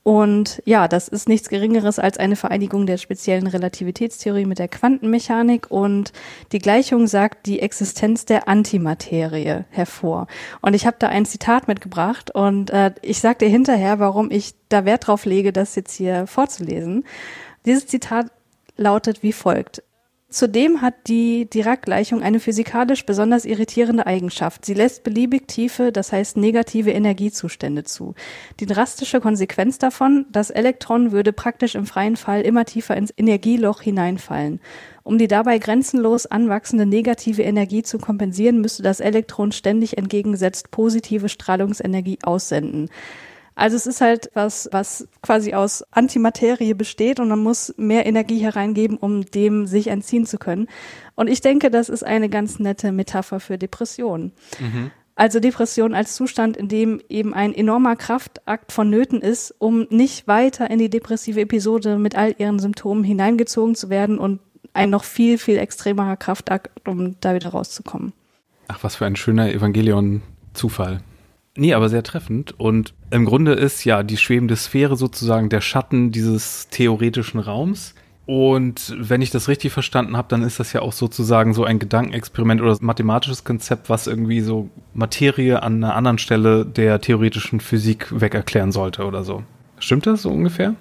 [0.04, 5.70] Und ja, das ist nichts Geringeres als eine Vereinigung der speziellen Relativitätstheorie mit der Quantenmechanik
[5.70, 6.12] und
[6.52, 10.28] die Gleichung sagt die Existenz der Antimaterie hervor.
[10.60, 14.54] Und ich habe da ein Zitat mitgebracht und äh, ich sage dir hinterher, warum ich
[14.68, 17.04] da Wert drauf lege, das jetzt hier vorzulesen.
[17.64, 18.32] Dieses Zitat
[18.76, 19.82] lautet wie folgt.
[20.32, 24.64] Zudem hat die Dirac-Gleichung eine physikalisch besonders irritierende Eigenschaft.
[24.64, 28.14] Sie lässt beliebig tiefe, das heißt negative Energiezustände zu.
[28.58, 33.82] Die drastische Konsequenz davon, das Elektron würde praktisch im freien Fall immer tiefer ins Energieloch
[33.82, 34.60] hineinfallen.
[35.02, 41.28] Um die dabei grenzenlos anwachsende negative Energie zu kompensieren, müsste das Elektron ständig entgegengesetzt positive
[41.28, 42.88] Strahlungsenergie aussenden.
[43.54, 48.38] Also es ist halt was, was quasi aus Antimaterie besteht und man muss mehr Energie
[48.38, 50.68] hereingeben, um dem sich entziehen zu können.
[51.14, 54.32] Und ich denke, das ist eine ganz nette Metapher für Depressionen.
[54.58, 54.90] Mhm.
[55.14, 60.70] Also Depression als Zustand, in dem eben ein enormer Kraftakt vonnöten ist, um nicht weiter
[60.70, 64.40] in die depressive Episode mit all ihren Symptomen hineingezogen zu werden und
[64.72, 68.14] ein noch viel, viel extremerer Kraftakt, um da wieder rauszukommen.
[68.68, 71.02] Ach, was für ein schöner Evangelion-Zufall.
[71.56, 72.58] Nee, aber sehr treffend.
[72.58, 77.94] Und im Grunde ist ja die schwebende Sphäre sozusagen der Schatten dieses theoretischen Raums.
[78.24, 81.78] Und wenn ich das richtig verstanden habe, dann ist das ja auch sozusagen so ein
[81.78, 88.08] Gedankenexperiment oder mathematisches Konzept, was irgendwie so Materie an einer anderen Stelle der theoretischen Physik
[88.18, 89.42] wegerklären sollte oder so.
[89.78, 90.74] Stimmt das so ungefähr?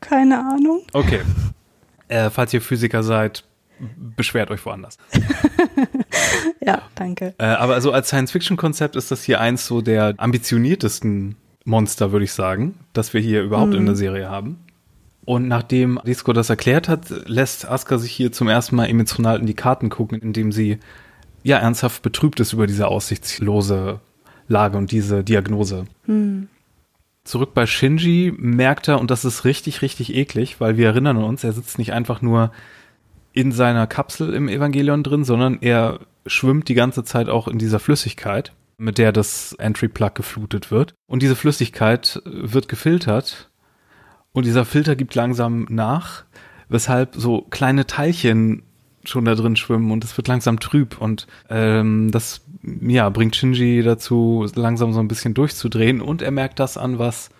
[0.00, 0.82] Keine Ahnung.
[0.92, 1.20] Okay.
[2.06, 3.44] Äh, falls ihr Physiker seid,
[4.16, 4.98] beschwert euch woanders.
[6.60, 7.34] ja, danke.
[7.38, 12.32] Äh, aber also als Science-Fiction-Konzept ist das hier eins so der ambitioniertesten Monster, würde ich
[12.32, 13.78] sagen, das wir hier überhaupt mhm.
[13.78, 14.58] in der Serie haben.
[15.24, 19.46] Und nachdem Disco das erklärt hat, lässt Asuka sich hier zum ersten Mal emotional in
[19.46, 20.78] die Karten gucken, indem sie
[21.42, 24.00] ja ernsthaft betrübt ist über diese aussichtslose
[24.48, 25.84] Lage und diese Diagnose.
[26.06, 26.48] Mhm.
[27.24, 31.44] Zurück bei Shinji merkt er, und das ist richtig, richtig eklig, weil wir erinnern uns,
[31.44, 32.50] er sitzt nicht einfach nur
[33.38, 37.78] in seiner Kapsel im Evangelion drin, sondern er schwimmt die ganze Zeit auch in dieser
[37.78, 40.94] Flüssigkeit, mit der das Entry Plug geflutet wird.
[41.06, 43.48] Und diese Flüssigkeit wird gefiltert.
[44.32, 46.24] Und dieser Filter gibt langsam nach,
[46.68, 48.64] weshalb so kleine Teilchen
[49.04, 51.00] schon da drin schwimmen und es wird langsam trüb.
[51.00, 52.44] Und ähm, das
[52.80, 56.00] ja bringt Shinji dazu langsam so ein bisschen durchzudrehen.
[56.00, 57.30] Und er merkt das an was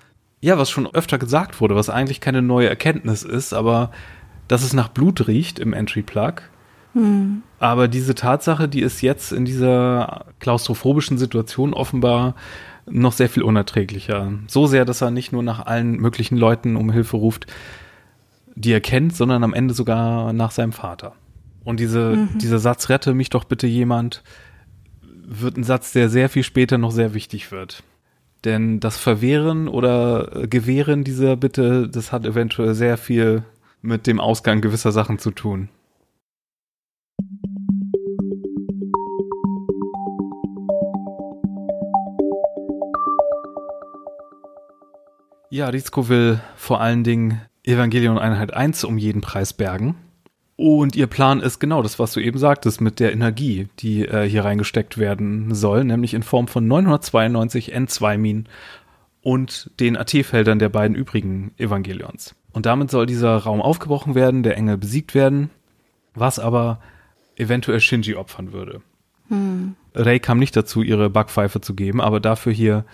[0.40, 3.90] ja was schon öfter gesagt wurde was eigentlich keine neue Erkenntnis ist aber
[4.48, 6.34] dass es nach Blut riecht im Entry Plug
[6.94, 7.42] hm.
[7.60, 12.34] aber diese Tatsache die ist jetzt in dieser klaustrophobischen Situation offenbar
[12.90, 16.90] noch sehr viel unerträglicher so sehr dass er nicht nur nach allen möglichen Leuten um
[16.90, 17.46] Hilfe ruft
[18.58, 21.14] die er kennt, sondern am Ende sogar nach seinem Vater.
[21.64, 22.38] Und diese, mhm.
[22.38, 24.22] dieser Satz, rette mich doch bitte jemand,
[25.24, 27.82] wird ein Satz, der sehr viel später noch sehr wichtig wird.
[28.44, 33.44] Denn das Verwehren oder Gewähren dieser Bitte, das hat eventuell sehr viel
[33.82, 35.68] mit dem Ausgang gewisser Sachen zu tun.
[45.50, 49.96] Ja, Rizko will vor allen Dingen Evangelion Einheit 1 um jeden Preis bergen.
[50.56, 54.28] Und ihr Plan ist genau das, was du eben sagtest, mit der Energie, die äh,
[54.28, 58.48] hier reingesteckt werden soll, nämlich in Form von 992 N2-Minen
[59.22, 62.34] und den AT-Feldern der beiden übrigen Evangelions.
[62.58, 65.50] Und damit soll dieser Raum aufgebrochen werden, der Engel besiegt werden,
[66.16, 66.80] was aber
[67.36, 68.80] eventuell Shinji opfern würde.
[69.28, 69.76] Hm.
[69.94, 72.84] Rei kam nicht dazu, ihre Backpfeife zu geben, aber dafür hier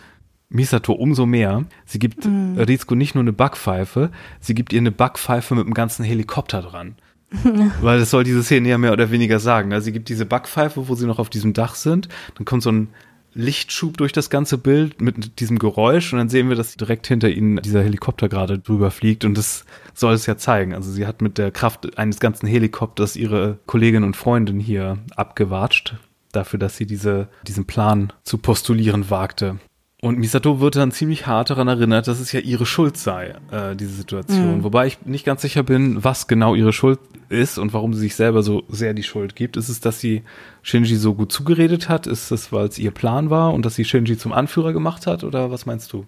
[0.51, 1.65] Misato umso mehr.
[1.87, 2.59] Sie gibt mm.
[2.59, 6.97] Rizko nicht nur eine Backpfeife, sie gibt ihr eine Backpfeife mit einem ganzen Helikopter dran.
[7.81, 9.73] Weil das soll diese Szene ja mehr oder weniger sagen.
[9.73, 12.71] Also sie gibt diese Backpfeife, wo sie noch auf diesem Dach sind, dann kommt so
[12.71, 12.89] ein
[13.35, 17.29] Lichtschub durch das ganze Bild mit diesem Geräusch und dann sehen wir, dass direkt hinter
[17.29, 20.75] ihnen dieser Helikopter gerade drüber fliegt und das soll es ja zeigen.
[20.75, 25.97] Also sie hat mit der Kraft eines ganzen Helikopters ihre Kollegin und Freundin hier abgewatscht,
[26.33, 29.59] dafür, dass sie diese, diesen Plan zu postulieren wagte.
[30.05, 33.75] Und Misato wird dann ziemlich hart daran erinnert, dass es ja ihre Schuld sei, äh,
[33.75, 34.59] diese Situation.
[34.59, 34.63] Mhm.
[34.63, 36.99] Wobei ich nicht ganz sicher bin, was genau ihre Schuld
[37.31, 39.57] ist und warum sie sich selber so sehr die Schuld gibt.
[39.57, 40.23] Ist es, dass sie
[40.61, 42.07] Shinji so gut zugeredet hat?
[42.07, 45.25] Ist es, weil es ihr Plan war und dass sie Shinji zum Anführer gemacht hat?
[45.25, 46.05] Oder was meinst du?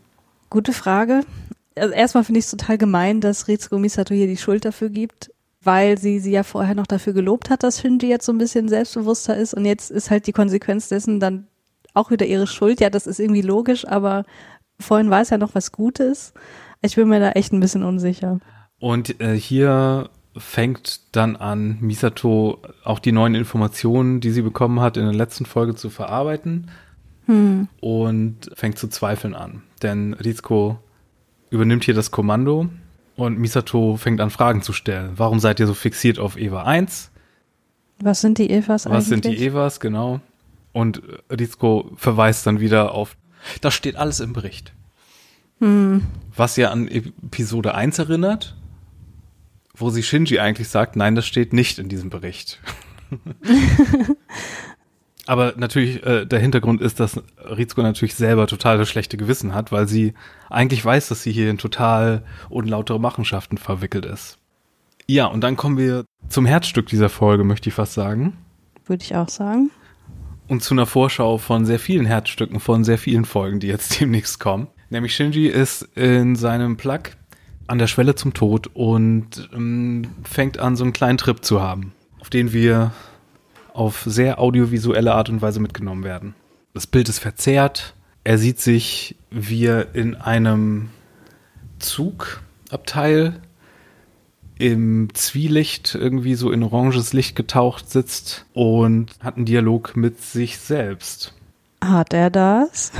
[0.50, 1.22] Gute Frage.
[1.74, 5.32] Also erstmal finde ich es total gemein, dass Ritsuko Misato hier die Schuld dafür gibt,
[5.62, 8.68] weil sie sie ja vorher noch dafür gelobt hat, dass Shinji jetzt so ein bisschen
[8.68, 11.46] selbstbewusster ist und jetzt ist halt die Konsequenz dessen dann
[11.96, 12.80] auch wieder ihre Schuld.
[12.80, 14.24] Ja, das ist irgendwie logisch, aber
[14.78, 16.32] vorhin war es ja noch was Gutes.
[16.82, 18.38] Ich bin mir da echt ein bisschen unsicher.
[18.78, 24.96] Und äh, hier fängt dann an, Misato auch die neuen Informationen, die sie bekommen hat,
[24.96, 26.70] in der letzten Folge zu verarbeiten
[27.24, 27.68] hm.
[27.80, 29.62] und fängt zu zweifeln an.
[29.82, 30.78] Denn Rizko
[31.50, 32.68] übernimmt hier das Kommando
[33.16, 35.12] und Misato fängt an, Fragen zu stellen.
[35.16, 37.10] Warum seid ihr so fixiert auf Eva 1?
[38.00, 38.98] Was sind die Evas eigentlich?
[38.98, 40.20] Was sind die Evas, genau.
[40.76, 43.16] Und Rizko verweist dann wieder auf,
[43.62, 44.74] das steht alles im Bericht.
[45.58, 46.02] Hm.
[46.36, 48.54] Was ja an Episode 1 erinnert,
[49.74, 52.60] wo sie Shinji eigentlich sagt, nein, das steht nicht in diesem Bericht.
[55.26, 59.72] Aber natürlich, äh, der Hintergrund ist, dass Rizko natürlich selber total das schlechte Gewissen hat,
[59.72, 60.12] weil sie
[60.50, 64.36] eigentlich weiß, dass sie hier in total unlautere Machenschaften verwickelt ist.
[65.06, 68.36] Ja, und dann kommen wir zum Herzstück dieser Folge, möchte ich fast sagen.
[68.84, 69.70] Würde ich auch sagen
[70.48, 74.40] und zu einer Vorschau von sehr vielen Herzstücken von sehr vielen Folgen, die jetzt demnächst
[74.40, 74.68] kommen.
[74.90, 77.00] Nämlich Shinji ist in seinem Plug
[77.66, 81.92] an der Schwelle zum Tod und ähm, fängt an, so einen kleinen Trip zu haben,
[82.20, 82.92] auf den wir
[83.72, 86.34] auf sehr audiovisuelle Art und Weise mitgenommen werden.
[86.74, 87.94] Das Bild ist verzerrt.
[88.24, 90.90] Er sieht sich, wie er in einem
[91.78, 93.40] Zugabteil
[94.58, 100.58] im Zwielicht irgendwie so in oranges Licht getaucht sitzt und hat einen Dialog mit sich
[100.58, 101.34] selbst.
[101.82, 102.92] Hat er das?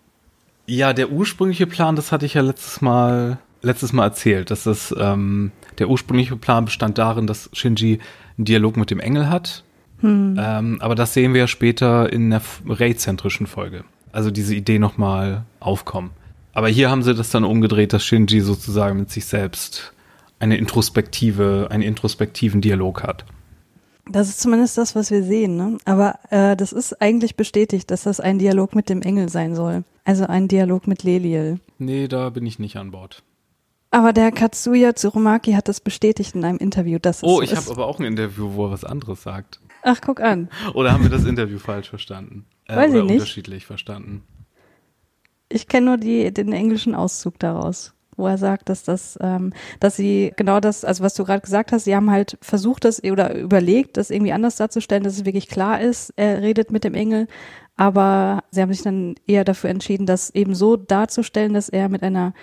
[0.66, 4.94] ja, der ursprüngliche Plan, das hatte ich ja letztes Mal letztes Mal erzählt, dass das
[4.98, 7.98] ähm, der ursprüngliche Plan bestand darin, dass Shinji
[8.36, 9.64] einen Dialog mit dem Engel hat.
[10.00, 10.38] Hm.
[10.40, 13.84] Ähm, aber das sehen wir ja später in der Ray-zentrischen Folge.
[14.12, 16.10] Also diese Idee nochmal aufkommen.
[16.52, 19.92] Aber hier haben sie das dann umgedreht, dass Shinji sozusagen mit sich selbst
[20.40, 23.24] eine introspektive, einen introspektiven Dialog hat.
[24.10, 25.76] Das ist zumindest das, was wir sehen, ne?
[25.84, 29.84] Aber äh, das ist eigentlich bestätigt, dass das ein Dialog mit dem Engel sein soll.
[30.04, 31.60] Also ein Dialog mit Leliel.
[31.78, 33.22] Nee, da bin ich nicht an Bord.
[33.90, 37.70] Aber der Katsuya Tsurumaki hat das bestätigt in einem Interview, dass Oh, es ich habe
[37.70, 39.60] aber auch ein Interview, wo er was anderes sagt.
[39.82, 40.48] Ach, guck an.
[40.74, 42.46] Oder haben wir das Interview falsch verstanden?
[42.66, 43.12] Äh, Weiß oder ich nicht.
[43.14, 44.22] unterschiedlich verstanden?
[45.50, 49.96] Ich kenne nur die, den englischen Auszug daraus wo er sagt, dass das, ähm, dass
[49.96, 53.34] sie genau das, also was du gerade gesagt hast, sie haben halt versucht, das oder
[53.34, 57.28] überlegt, das irgendwie anders darzustellen, dass es wirklich klar ist, er redet mit dem Engel,
[57.76, 62.02] aber sie haben sich dann eher dafür entschieden, das eben so darzustellen, dass er mit
[62.02, 62.34] einer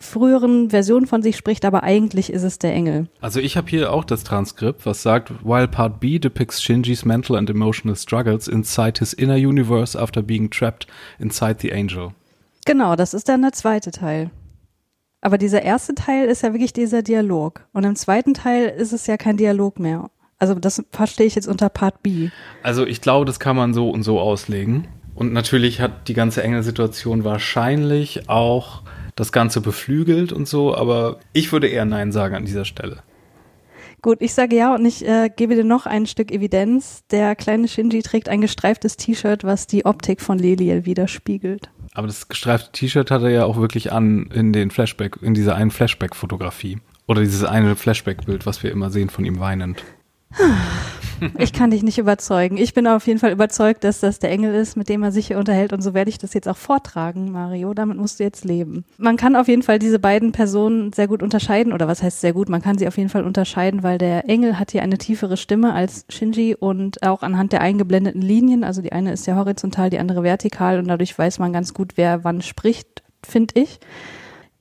[0.00, 3.08] früheren Version von sich spricht, aber eigentlich ist es der Engel.
[3.20, 7.36] Also ich habe hier auch das Transkript, was sagt, while Part B depicts Shinji's mental
[7.36, 10.86] and emotional struggles inside his inner universe after being trapped
[11.18, 12.12] inside the angel.
[12.64, 14.30] Genau, das ist dann der zweite Teil.
[15.20, 17.66] Aber dieser erste Teil ist ja wirklich dieser Dialog.
[17.72, 20.10] Und im zweiten Teil ist es ja kein Dialog mehr.
[20.38, 22.30] Also das verstehe ich jetzt unter Part B.
[22.62, 24.88] Also ich glaube, das kann man so und so auslegen.
[25.14, 28.82] Und natürlich hat die ganze Engelsituation wahrscheinlich auch
[29.16, 33.02] das Ganze beflügelt und so, aber ich würde eher Nein sagen an dieser Stelle.
[34.00, 37.04] Gut, ich sage ja und ich äh, gebe dir noch ein Stück Evidenz.
[37.10, 41.68] Der kleine Shinji trägt ein gestreiftes T-Shirt, was die Optik von Leliel widerspiegelt.
[41.92, 45.56] Aber das gestreifte T-Shirt hat er ja auch wirklich an in den Flashback, in dieser
[45.56, 46.78] einen Flashback-Fotografie.
[47.06, 49.82] Oder dieses eine Flashback-Bild, was wir immer sehen von ihm weinend.
[51.38, 52.56] Ich kann dich nicht überzeugen.
[52.56, 55.28] Ich bin auf jeden Fall überzeugt, dass das der Engel ist, mit dem er sich
[55.28, 55.72] hier unterhält.
[55.72, 57.74] Und so werde ich das jetzt auch vortragen, Mario.
[57.74, 58.84] Damit musst du jetzt leben.
[58.98, 61.72] Man kann auf jeden Fall diese beiden Personen sehr gut unterscheiden.
[61.72, 62.48] Oder was heißt sehr gut?
[62.48, 65.72] Man kann sie auf jeden Fall unterscheiden, weil der Engel hat hier eine tiefere Stimme
[65.74, 68.64] als Shinji und auch anhand der eingeblendeten Linien.
[68.64, 70.78] Also die eine ist ja horizontal, die andere vertikal.
[70.78, 73.80] Und dadurch weiß man ganz gut, wer wann spricht, finde ich.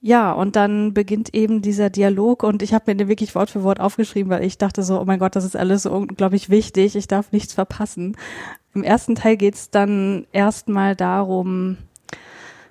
[0.01, 3.63] Ja, und dann beginnt eben dieser Dialog und ich habe mir den wirklich Wort für
[3.63, 6.95] Wort aufgeschrieben, weil ich dachte so, oh mein Gott, das ist alles so unglaublich wichtig,
[6.95, 8.15] ich darf nichts verpassen.
[8.73, 11.77] Im ersten Teil geht's dann erstmal darum,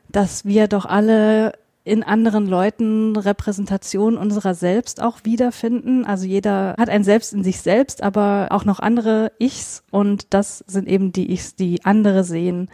[0.08, 1.52] dass wir doch alle
[1.84, 6.04] in anderen Leuten Repräsentation unserer selbst auch wiederfinden.
[6.04, 10.64] Also jeder hat ein Selbst in sich selbst, aber auch noch andere Ichs und das
[10.66, 12.70] sind eben die Ichs, die andere sehen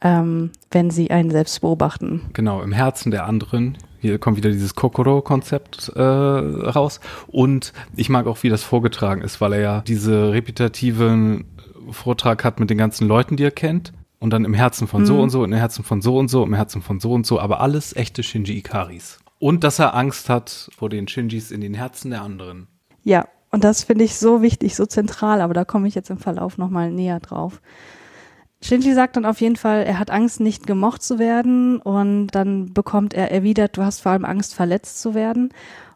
[0.00, 2.22] ähm, wenn sie einen selbst beobachten.
[2.32, 3.78] Genau, im Herzen der anderen.
[3.98, 7.00] Hier kommt wieder dieses Kokoro-Konzept äh, raus.
[7.26, 11.44] Und ich mag auch, wie das vorgetragen ist, weil er ja diese repetitiven
[11.90, 13.92] Vortrag hat mit den ganzen Leuten, die er kennt.
[14.18, 15.06] Und dann im Herzen von mhm.
[15.06, 17.38] so und so, im Herzen von so und so, im Herzen von so und so,
[17.38, 19.18] aber alles echte Shinji Ikaris.
[19.38, 22.66] Und dass er Angst hat vor den Shinjis in den Herzen der anderen.
[23.04, 26.18] Ja, und das finde ich so wichtig, so zentral, aber da komme ich jetzt im
[26.18, 27.60] Verlauf nochmal näher drauf.
[28.62, 32.72] Shinji sagt dann auf jeden Fall, er hat Angst, nicht gemocht zu werden und dann
[32.72, 35.50] bekommt er erwidert, du hast vor allem Angst, verletzt zu werden.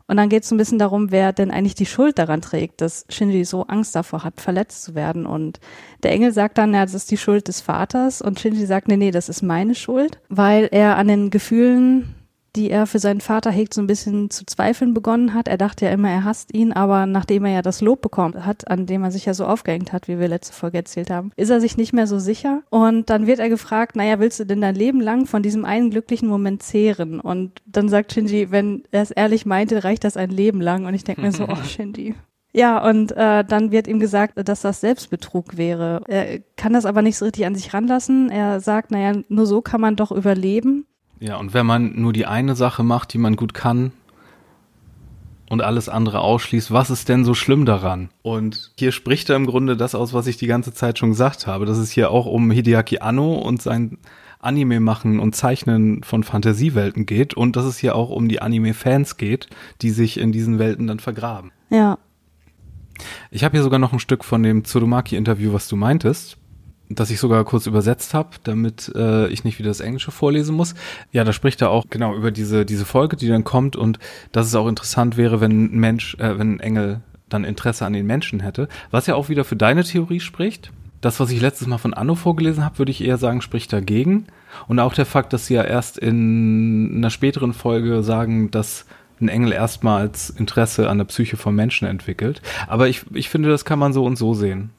[0.06, 3.06] Und dann geht es ein bisschen darum, wer denn eigentlich die Schuld daran trägt, dass
[3.08, 5.24] Shinji so Angst davor hat, verletzt zu werden.
[5.24, 5.60] Und
[6.02, 8.20] der Engel sagt dann, ja, das ist die Schuld des Vaters.
[8.20, 12.16] Und Shinji sagt, nee, nee, das ist meine Schuld, weil er an den Gefühlen
[12.56, 15.48] die er für seinen Vater hegt, so ein bisschen zu zweifeln begonnen hat.
[15.48, 18.68] Er dachte ja immer, er hasst ihn, aber nachdem er ja das Lob bekommen hat,
[18.68, 21.50] an dem er sich ja so aufgehängt hat, wie wir letzte Folge erzählt haben, ist
[21.50, 22.62] er sich nicht mehr so sicher.
[22.70, 25.90] Und dann wird er gefragt, naja, willst du denn dein Leben lang von diesem einen
[25.90, 27.20] glücklichen Moment zehren?
[27.20, 30.86] Und dann sagt Shinji, wenn er es ehrlich meinte, reicht das ein Leben lang.
[30.86, 32.14] Und ich denke mir so, oh Shinji,
[32.52, 36.02] ja, und äh, dann wird ihm gesagt, dass das Selbstbetrug wäre.
[36.08, 38.28] Er kann das aber nicht so richtig an sich ranlassen.
[38.28, 40.86] Er sagt, naja, nur so kann man doch überleben.
[41.20, 43.92] Ja, und wenn man nur die eine Sache macht, die man gut kann
[45.50, 48.08] und alles andere ausschließt, was ist denn so schlimm daran?
[48.22, 51.46] Und hier spricht er im Grunde das aus, was ich die ganze Zeit schon gesagt
[51.46, 53.98] habe, dass es hier auch um Hideaki Anno und sein
[54.38, 59.18] Anime machen und Zeichnen von Fantasiewelten geht und dass es hier auch um die Anime-Fans
[59.18, 59.48] geht,
[59.82, 61.52] die sich in diesen Welten dann vergraben.
[61.68, 61.98] Ja.
[63.30, 66.39] Ich habe hier sogar noch ein Stück von dem Tsurumaki-Interview, was du meintest
[66.90, 70.74] das ich sogar kurz übersetzt habe, damit äh, ich nicht wieder das Englische vorlesen muss.
[71.12, 73.98] Ja, da spricht er auch genau über diese diese Folge, die dann kommt und
[74.32, 77.92] dass es auch interessant wäre, wenn ein Mensch, äh, wenn ein Engel dann Interesse an
[77.92, 80.72] den Menschen hätte, was ja auch wieder für deine Theorie spricht.
[81.00, 84.26] Das, was ich letztes Mal von Anno vorgelesen habe, würde ich eher sagen, spricht dagegen.
[84.68, 88.84] Und auch der Fakt, dass sie ja erst in einer späteren Folge sagen, dass
[89.20, 92.42] ein Engel erstmals Interesse an der Psyche von Menschen entwickelt.
[92.66, 94.70] Aber ich, ich finde, das kann man so und so sehen.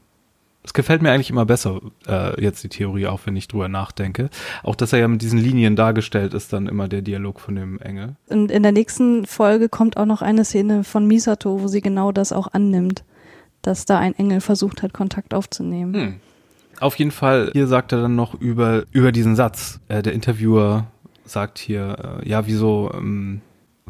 [0.63, 4.29] Es gefällt mir eigentlich immer besser, äh, jetzt die Theorie, auch wenn ich drüber nachdenke.
[4.63, 7.79] Auch, dass er ja mit diesen Linien dargestellt ist, dann immer der Dialog von dem
[7.79, 8.15] Engel.
[8.29, 12.11] Und in der nächsten Folge kommt auch noch eine Szene von Misato, wo sie genau
[12.11, 13.03] das auch annimmt,
[13.63, 15.93] dass da ein Engel versucht hat, Kontakt aufzunehmen.
[15.93, 16.15] Hm.
[16.79, 19.79] Auf jeden Fall, hier sagt er dann noch über, über diesen Satz.
[19.87, 20.87] Äh, der Interviewer
[21.25, 23.41] sagt hier, äh, ja, wieso, ähm,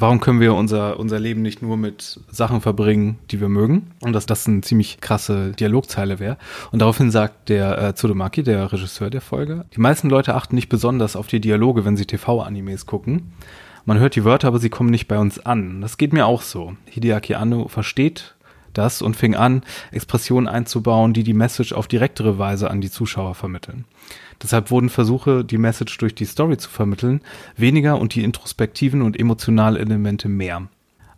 [0.02, 3.92] warum können wir unser, unser Leben nicht nur mit Sachen verbringen, die wir mögen?
[4.02, 6.38] Und dass das eine ziemlich krasse Dialogzeile wäre.
[6.72, 10.70] Und daraufhin sagt der äh, Tsurumaki, der Regisseur der Folge, die meisten Leute achten nicht
[10.70, 13.32] besonders auf die Dialoge, wenn sie TV-Animes gucken.
[13.86, 15.82] Man hört die Wörter, aber sie kommen nicht bei uns an.
[15.82, 16.76] Das geht mir auch so.
[16.86, 18.36] Hideaki Anno versteht
[18.74, 23.36] das und fing an, Expressionen einzubauen, die die Message auf direktere Weise an die Zuschauer
[23.36, 23.86] vermitteln.
[24.42, 27.22] Deshalb wurden Versuche, die Message durch die Story zu vermitteln,
[27.56, 30.68] weniger und die introspektiven und emotionalen Elemente mehr.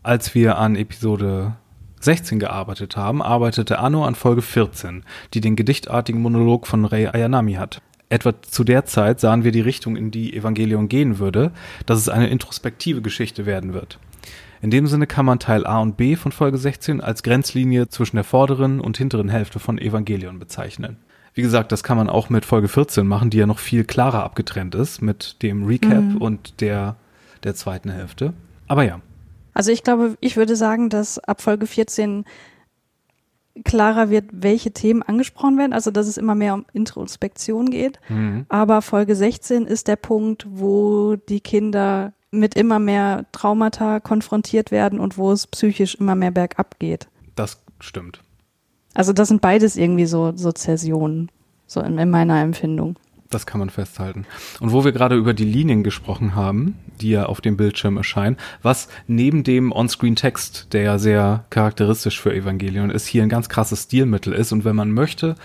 [0.02, 1.56] Als wir an Episode
[2.02, 7.54] 16 gearbeitet haben, arbeitete Anno an Folge 14, die den gedichtartigen Monolog von Rei Ayanami
[7.54, 7.82] hat.
[8.10, 11.52] etwa zu der Zeit sahen wir die Richtung, in die Evangelion gehen würde,
[11.86, 13.98] dass es eine introspektive Geschichte werden wird.
[14.64, 18.16] In dem Sinne kann man Teil A und B von Folge 16 als Grenzlinie zwischen
[18.16, 20.96] der vorderen und hinteren Hälfte von Evangelion bezeichnen.
[21.34, 24.24] Wie gesagt, das kann man auch mit Folge 14 machen, die ja noch viel klarer
[24.24, 26.18] abgetrennt ist mit dem Recap mhm.
[26.18, 26.96] und der,
[27.44, 28.32] der zweiten Hälfte.
[28.70, 29.02] Aber ja.
[29.54, 32.24] Also ich glaube, ich würde sagen, dass ab Folge 14
[33.66, 38.00] klarer wird, welche Themen angesprochen werden, also dass es immer mehr um Introspektion geht.
[38.08, 38.46] Mhm.
[38.48, 45.00] Aber Folge 16 ist der Punkt, wo die Kinder mit immer mehr Traumata konfrontiert werden
[45.00, 47.08] und wo es psychisch immer mehr bergab geht.
[47.36, 48.22] Das stimmt.
[48.94, 51.32] Also das sind beides irgendwie so, so Zäsionen,
[51.68, 52.96] so in, in meiner Empfindung.
[53.30, 54.26] Das kann man festhalten.
[54.60, 58.38] Und wo wir gerade über die Linien gesprochen haben, die ja auf dem Bildschirm erscheinen,
[58.62, 63.84] was neben dem On-Screen-Text, der ja sehr charakteristisch für Evangelion ist, hier ein ganz krasses
[63.84, 64.52] Stilmittel ist.
[64.52, 65.36] Und wenn man möchte,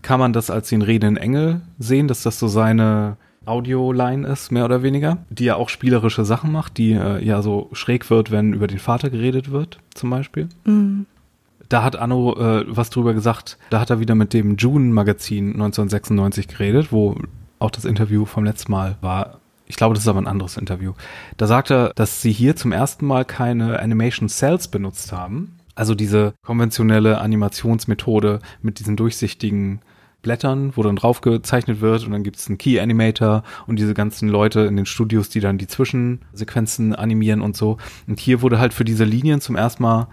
[0.00, 3.18] kann man das als den redenden Engel sehen, dass das so seine
[3.48, 7.68] Audioline ist, mehr oder weniger, die ja auch spielerische Sachen macht, die äh, ja so
[7.72, 10.48] schräg wird, wenn über den Vater geredet wird, zum Beispiel.
[10.64, 11.06] Mhm
[11.68, 13.58] da hat Anno äh, was drüber gesagt.
[13.70, 17.16] Da hat er wieder mit dem June-Magazin 1996 geredet, wo
[17.58, 19.40] auch das Interview vom letzten Mal war.
[19.66, 20.94] Ich glaube, das ist aber ein anderes Interview.
[21.36, 25.58] Da sagt er, dass sie hier zum ersten Mal keine Animation Cells benutzt haben.
[25.74, 29.80] Also diese konventionelle Animationsmethode mit diesen durchsichtigen
[30.22, 33.94] Blättern, wo dann drauf gezeichnet wird und dann gibt es einen Key Animator und diese
[33.94, 37.78] ganzen Leute in den Studios, die dann die Zwischensequenzen animieren und so.
[38.06, 40.08] Und hier wurde halt für diese Linien zum ersten Mal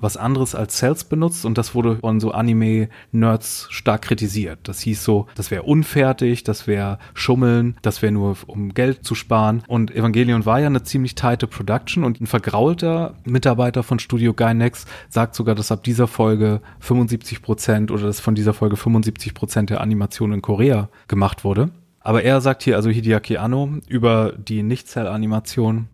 [0.00, 4.60] was anderes als Cells benutzt und das wurde von so Anime-Nerds stark kritisiert.
[4.64, 9.14] Das hieß so, das wäre unfertig, das wäre Schummeln, das wäre nur um Geld zu
[9.14, 9.62] sparen.
[9.66, 14.86] Und Evangelion war ja eine ziemlich tighte Production und ein vergraulter Mitarbeiter von Studio Gainax
[15.08, 19.70] sagt sogar, dass ab dieser Folge 75 Prozent oder dass von dieser Folge 75 Prozent
[19.70, 21.70] der Animation in Korea gemacht wurde.
[22.00, 25.88] Aber er sagt hier, also Hideaki Anno, über die Nicht-Cell-Animation,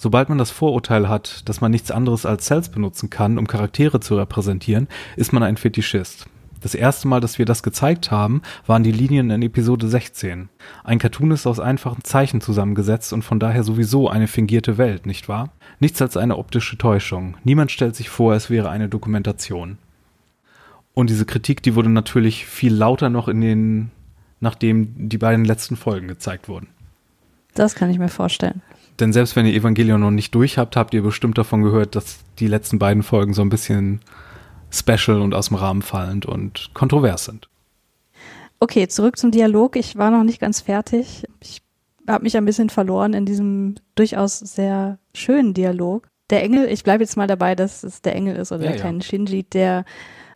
[0.00, 3.98] Sobald man das Vorurteil hat, dass man nichts anderes als Cells benutzen kann, um Charaktere
[3.98, 4.86] zu repräsentieren,
[5.16, 6.26] ist man ein Fetischist.
[6.60, 10.50] Das erste Mal, dass wir das gezeigt haben, waren die Linien in Episode 16.
[10.84, 15.28] Ein Cartoon ist aus einfachen Zeichen zusammengesetzt und von daher sowieso eine fingierte Welt, nicht
[15.28, 15.50] wahr?
[15.80, 17.36] Nichts als eine optische Täuschung.
[17.42, 19.78] Niemand stellt sich vor, es wäre eine Dokumentation.
[20.94, 23.90] Und diese Kritik, die wurde natürlich viel lauter noch in den,
[24.38, 26.68] nachdem die beiden letzten Folgen gezeigt wurden.
[27.54, 28.62] Das kann ich mir vorstellen.
[29.00, 32.18] Denn selbst wenn ihr Evangelion noch nicht durch habt, habt ihr bestimmt davon gehört, dass
[32.38, 34.00] die letzten beiden Folgen so ein bisschen
[34.70, 37.48] special und aus dem Rahmen fallend und kontrovers sind.
[38.60, 39.76] Okay, zurück zum Dialog.
[39.76, 41.24] Ich war noch nicht ganz fertig.
[41.40, 41.62] Ich
[42.08, 46.08] habe mich ein bisschen verloren in diesem durchaus sehr schönen Dialog.
[46.30, 48.80] Der Engel, ich bleibe jetzt mal dabei, dass es der Engel ist oder ja, der
[48.80, 49.04] kleine ja.
[49.04, 49.84] Shinji, der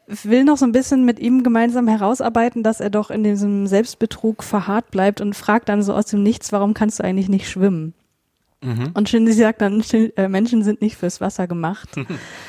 [0.06, 4.42] will noch so ein bisschen mit ihm gemeinsam herausarbeiten, dass er doch in diesem Selbstbetrug
[4.42, 7.94] verharrt bleibt und fragt dann so aus dem Nichts, warum kannst du eigentlich nicht schwimmen?
[8.62, 8.90] Mhm.
[8.94, 11.88] Und Shinji sagt dann, äh, Menschen sind nicht fürs Wasser gemacht.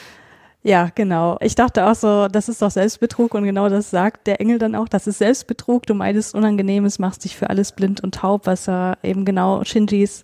[0.64, 1.38] ja, genau.
[1.42, 4.76] Ich dachte auch so, das ist doch Selbstbetrug und genau das sagt der Engel dann
[4.76, 8.70] auch, das ist Selbstbetrug, du meidest Unangenehmes, machst dich für alles blind und taub, was
[8.70, 10.24] er eben genau Shinjis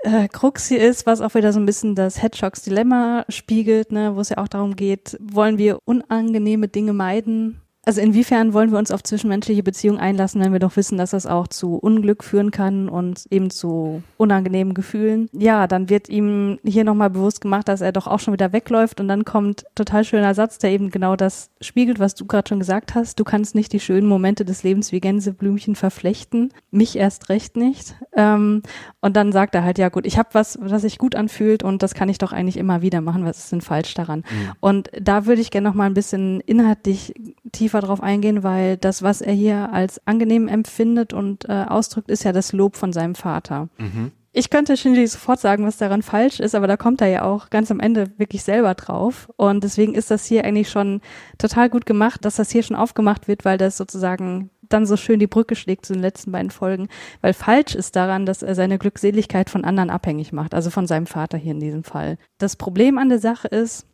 [0.00, 4.16] äh, Krux hier ist, was auch wieder so ein bisschen das Hedgehogs Dilemma spiegelt, ne,
[4.16, 8.78] wo es ja auch darum geht, wollen wir unangenehme Dinge meiden also inwiefern wollen wir
[8.78, 12.50] uns auf zwischenmenschliche Beziehungen einlassen, wenn wir doch wissen, dass das auch zu Unglück führen
[12.50, 15.30] kann und eben zu unangenehmen Gefühlen?
[15.32, 19.00] Ja, dann wird ihm hier nochmal bewusst gemacht, dass er doch auch schon wieder wegläuft
[19.00, 22.58] und dann kommt total schöner Satz, der eben genau das spiegelt, was du gerade schon
[22.58, 23.18] gesagt hast.
[23.18, 27.94] Du kannst nicht die schönen Momente des Lebens wie Gänseblümchen verflechten, mich erst recht nicht.
[28.14, 28.64] Ähm,
[29.00, 31.82] und dann sagt er halt, ja gut, ich habe was, was sich gut anfühlt und
[31.82, 33.24] das kann ich doch eigentlich immer wieder machen.
[33.24, 34.18] Was ist denn falsch daran?
[34.30, 34.52] Mhm.
[34.60, 37.14] Und da würde ich gerne noch mal ein bisschen inhaltlich
[37.50, 42.10] tiefer tiefer drauf eingehen, weil das, was er hier als angenehm empfindet und äh, ausdrückt,
[42.10, 43.68] ist ja das Lob von seinem Vater.
[43.78, 44.12] Mhm.
[44.32, 47.50] Ich könnte Shinji sofort sagen, was daran falsch ist, aber da kommt er ja auch
[47.50, 49.28] ganz am Ende wirklich selber drauf.
[49.36, 51.00] Und deswegen ist das hier eigentlich schon
[51.38, 55.18] total gut gemacht, dass das hier schon aufgemacht wird, weil das sozusagen dann so schön
[55.18, 56.88] die Brücke schlägt zu den letzten beiden Folgen.
[57.22, 61.06] Weil falsch ist daran, dass er seine Glückseligkeit von anderen abhängig macht, also von seinem
[61.06, 62.18] Vater hier in diesem Fall.
[62.36, 63.86] Das Problem an der Sache ist,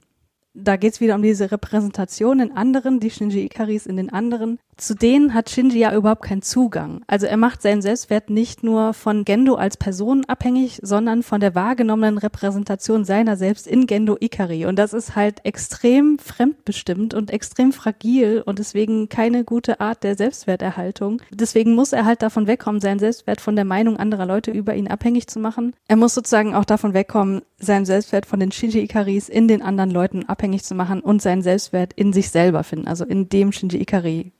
[0.54, 4.94] da geht's wieder um diese Repräsentation in anderen, die Shinji Ikaris in den anderen zu
[4.94, 7.02] denen hat Shinji ja überhaupt keinen Zugang.
[7.06, 11.54] Also er macht seinen Selbstwert nicht nur von Gendo als Person abhängig, sondern von der
[11.54, 14.66] wahrgenommenen Repräsentation seiner selbst in Gendo Ikari.
[14.66, 20.16] Und das ist halt extrem fremdbestimmt und extrem fragil und deswegen keine gute Art der
[20.16, 21.20] Selbstwerterhaltung.
[21.30, 24.88] Deswegen muss er halt davon wegkommen, seinen Selbstwert von der Meinung anderer Leute über ihn
[24.88, 25.74] abhängig zu machen.
[25.88, 29.90] Er muss sozusagen auch davon wegkommen, seinen Selbstwert von den Shinji Ikaris in den anderen
[29.90, 33.80] Leuten abhängig zu machen und seinen Selbstwert in sich selber finden, also in dem Shinji
[33.80, 34.32] Ikari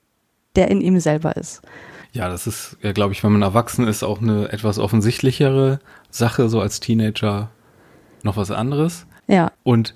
[0.57, 1.62] der in ihm selber ist.
[2.12, 5.80] Ja, das ist, ja, glaube ich, wenn man erwachsen ist, auch eine etwas offensichtlichere
[6.11, 7.50] Sache, so als Teenager
[8.22, 9.07] noch was anderes.
[9.26, 9.50] Ja.
[9.64, 9.94] Und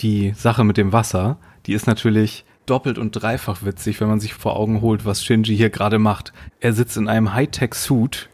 [0.00, 4.34] die Sache mit dem Wasser, die ist natürlich doppelt und dreifach witzig, wenn man sich
[4.34, 6.32] vor Augen holt, was Shinji hier gerade macht.
[6.60, 8.28] Er sitzt in einem Hightech-Suit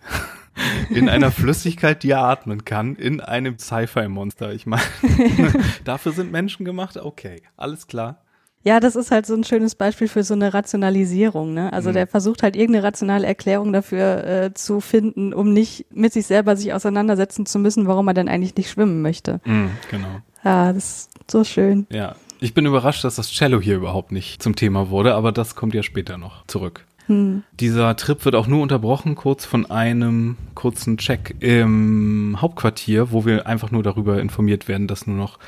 [0.90, 4.52] in einer Flüssigkeit, die er atmen kann, in einem Sci-Fi-Monster.
[4.52, 4.82] Ich meine,
[5.84, 6.96] dafür sind Menschen gemacht.
[6.96, 8.22] Okay, alles klar.
[8.66, 11.54] Ja, das ist halt so ein schönes Beispiel für so eine Rationalisierung.
[11.54, 11.72] Ne?
[11.72, 11.94] Also mhm.
[11.94, 16.56] der versucht halt irgendeine rationale Erklärung dafür äh, zu finden, um nicht mit sich selber
[16.56, 19.40] sich auseinandersetzen zu müssen, warum er denn eigentlich nicht schwimmen möchte.
[19.44, 20.20] Mhm, genau.
[20.42, 21.86] Ja, das ist so schön.
[21.92, 25.54] Ja, ich bin überrascht, dass das Cello hier überhaupt nicht zum Thema wurde, aber das
[25.54, 26.84] kommt ja später noch zurück.
[27.06, 27.44] Hm.
[27.60, 33.46] Dieser Trip wird auch nur unterbrochen kurz von einem kurzen Check im Hauptquartier, wo wir
[33.46, 35.38] einfach nur darüber informiert werden, dass nur noch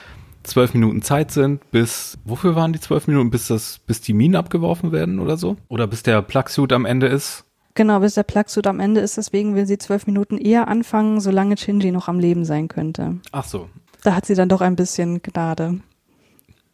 [0.48, 4.36] zwölf Minuten Zeit sind, bis, wofür waren die zwölf Minuten, bis das, bis die Minen
[4.36, 5.56] abgeworfen werden oder so?
[5.68, 7.44] Oder bis der Plugsuit am Ende ist?
[7.74, 11.56] Genau, bis der Plugsuit am Ende ist, deswegen will sie zwölf Minuten eher anfangen, solange
[11.56, 13.18] Shinji noch am Leben sein könnte.
[13.30, 13.68] Ach so.
[14.02, 15.80] Da hat sie dann doch ein bisschen Gnade.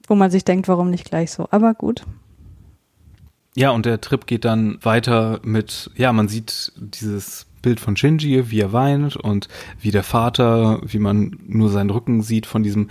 [0.07, 1.47] Wo man sich denkt, warum nicht gleich so?
[1.51, 2.05] Aber gut.
[3.55, 8.51] Ja, und der Trip geht dann weiter mit, ja, man sieht dieses Bild von Shinji,
[8.51, 9.49] wie er weint und
[9.81, 12.89] wie der Vater, wie man nur seinen Rücken sieht von diesem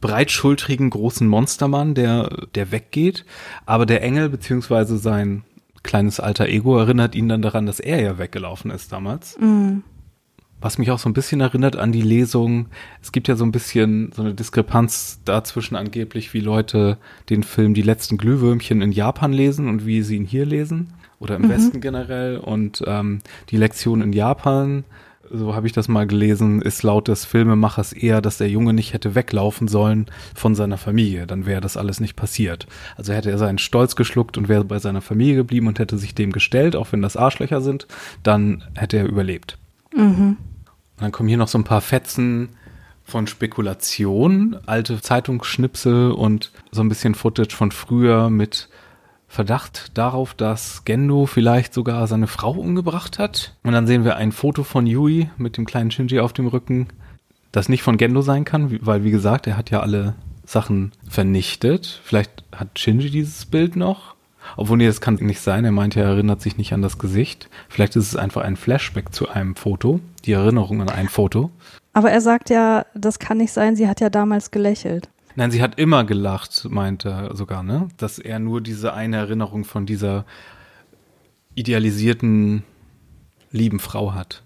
[0.00, 3.24] breitschultrigen großen Monstermann, der, der weggeht.
[3.66, 5.42] Aber der Engel, beziehungsweise sein
[5.82, 9.38] kleines alter Ego, erinnert ihn dann daran, dass er ja weggelaufen ist damals.
[9.38, 9.82] Mhm.
[10.60, 12.66] Was mich auch so ein bisschen erinnert an die Lesung.
[13.00, 16.98] Es gibt ja so ein bisschen so eine Diskrepanz dazwischen angeblich, wie Leute
[17.30, 20.92] den Film Die letzten Glühwürmchen in Japan lesen und wie sie ihn hier lesen.
[21.18, 21.48] Oder im mhm.
[21.48, 22.36] Westen generell.
[22.38, 24.84] Und ähm, die Lektion in Japan
[25.30, 28.92] so habe ich das mal gelesen, ist laut des Filmemachers eher, dass der Junge nicht
[28.92, 31.26] hätte weglaufen sollen von seiner Familie.
[31.26, 32.66] Dann wäre das alles nicht passiert.
[32.96, 36.14] Also hätte er seinen Stolz geschluckt und wäre bei seiner Familie geblieben und hätte sich
[36.14, 37.86] dem gestellt, auch wenn das Arschlöcher sind,
[38.22, 39.58] dann hätte er überlebt.
[39.94, 40.36] Mhm.
[40.96, 42.48] Und dann kommen hier noch so ein paar Fetzen
[43.04, 48.68] von Spekulation, alte Zeitungsschnipsel und so ein bisschen Footage von früher mit
[49.32, 53.54] Verdacht darauf, dass Gendo vielleicht sogar seine Frau umgebracht hat.
[53.62, 56.88] Und dann sehen wir ein Foto von Yui mit dem kleinen Shinji auf dem Rücken,
[57.52, 60.14] das nicht von Gendo sein kann, weil wie gesagt, er hat ja alle
[60.44, 62.00] Sachen vernichtet.
[62.02, 64.16] Vielleicht hat Shinji dieses Bild noch.
[64.56, 65.64] Obwohl, nee, das kann nicht sein.
[65.64, 67.48] Er meinte, er erinnert sich nicht an das Gesicht.
[67.68, 70.00] Vielleicht ist es einfach ein Flashback zu einem Foto.
[70.24, 71.52] Die Erinnerung an ein Foto.
[71.92, 73.76] Aber er sagt ja, das kann nicht sein.
[73.76, 75.08] Sie hat ja damals gelächelt.
[75.36, 77.88] Nein, sie hat immer gelacht, meinte er sogar, ne?
[77.96, 80.24] Dass er nur diese eine Erinnerung von dieser
[81.54, 82.64] idealisierten,
[83.50, 84.42] lieben Frau hat.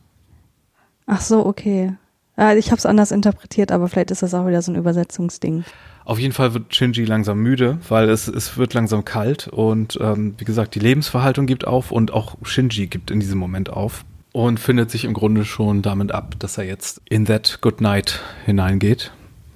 [1.07, 1.95] Ach so, okay.
[2.37, 5.65] Ja, ich habe es anders interpretiert, aber vielleicht ist das auch wieder so ein Übersetzungsding.
[6.05, 10.35] Auf jeden Fall wird Shinji langsam müde, weil es, es wird langsam kalt und ähm,
[10.37, 14.61] wie gesagt, die Lebensverhaltung gibt auf und auch Shinji gibt in diesem Moment auf und
[14.61, 19.13] findet sich im Grunde schon damit ab, dass er jetzt in that good night hineingeht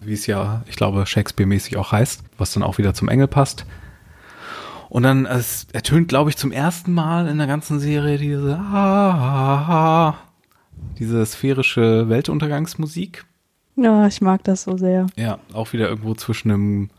[0.08, 3.66] wie es ja, ich glaube, Shakespeare-mäßig auch heißt, was dann auch wieder zum Engel passt.
[4.88, 10.14] Und dann, es ertönt, glaube ich, zum ersten Mal in der ganzen Serie diese, ah,
[10.98, 13.24] diese sphärische Weltuntergangsmusik.
[13.76, 15.06] Ja, ich mag das so sehr.
[15.16, 16.90] Ja, auch wieder irgendwo zwischen einem,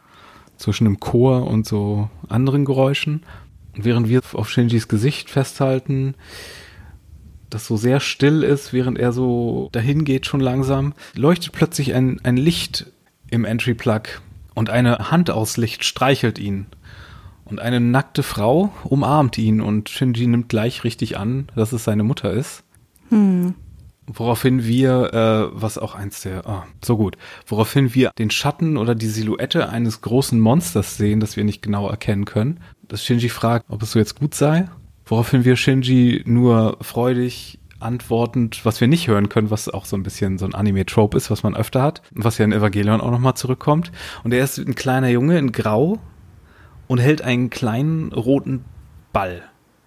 [0.58, 3.24] zwischen einem Chor und so anderen Geräuschen.
[3.76, 6.16] Und während wir auf Shinjis Gesicht festhalten,
[7.50, 12.20] das so sehr still ist, während er so dahin geht schon langsam, leuchtet plötzlich ein,
[12.24, 12.86] ein Licht
[13.32, 14.04] im Entry-Plug
[14.56, 16.68] und eine Hand aus Licht streichelt ihn.
[17.46, 22.04] Und eine nackte Frau umarmt ihn und Shinji nimmt gleich richtig an, dass es seine
[22.04, 22.64] Mutter ist.
[23.10, 23.56] Hm.
[24.06, 28.96] Woraufhin wir, äh, was auch eins der, oh, so gut, woraufhin wir den Schatten oder
[28.96, 32.60] die Silhouette eines großen Monsters sehen, das wir nicht genau erkennen können.
[32.88, 34.68] Dass Shinji fragt, ob es so jetzt gut sei.
[35.06, 40.04] Woraufhin wir Shinji nur freudig antwortend, was wir nicht hören können, was auch so ein
[40.04, 43.36] bisschen so ein Anime-Trope ist, was man öfter hat, was ja in Evangelion auch nochmal
[43.36, 43.92] zurückkommt.
[44.24, 46.00] Und er ist ein kleiner Junge in Grau
[46.88, 48.66] und hält einen kleinen roten
[49.14, 49.44] Ball,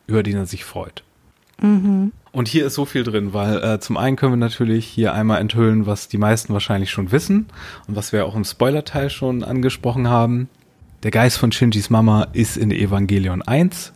[0.07, 1.05] über den er sich freut.
[1.61, 2.13] Mhm.
[2.33, 5.41] Und hier ist so viel drin, weil äh, zum einen können wir natürlich hier einmal
[5.41, 7.47] enthüllen, was die meisten wahrscheinlich schon wissen
[7.87, 10.49] und was wir auch im Spoiler-Teil schon angesprochen haben.
[11.03, 13.93] Der Geist von Shinjis Mama ist in Evangelion 1.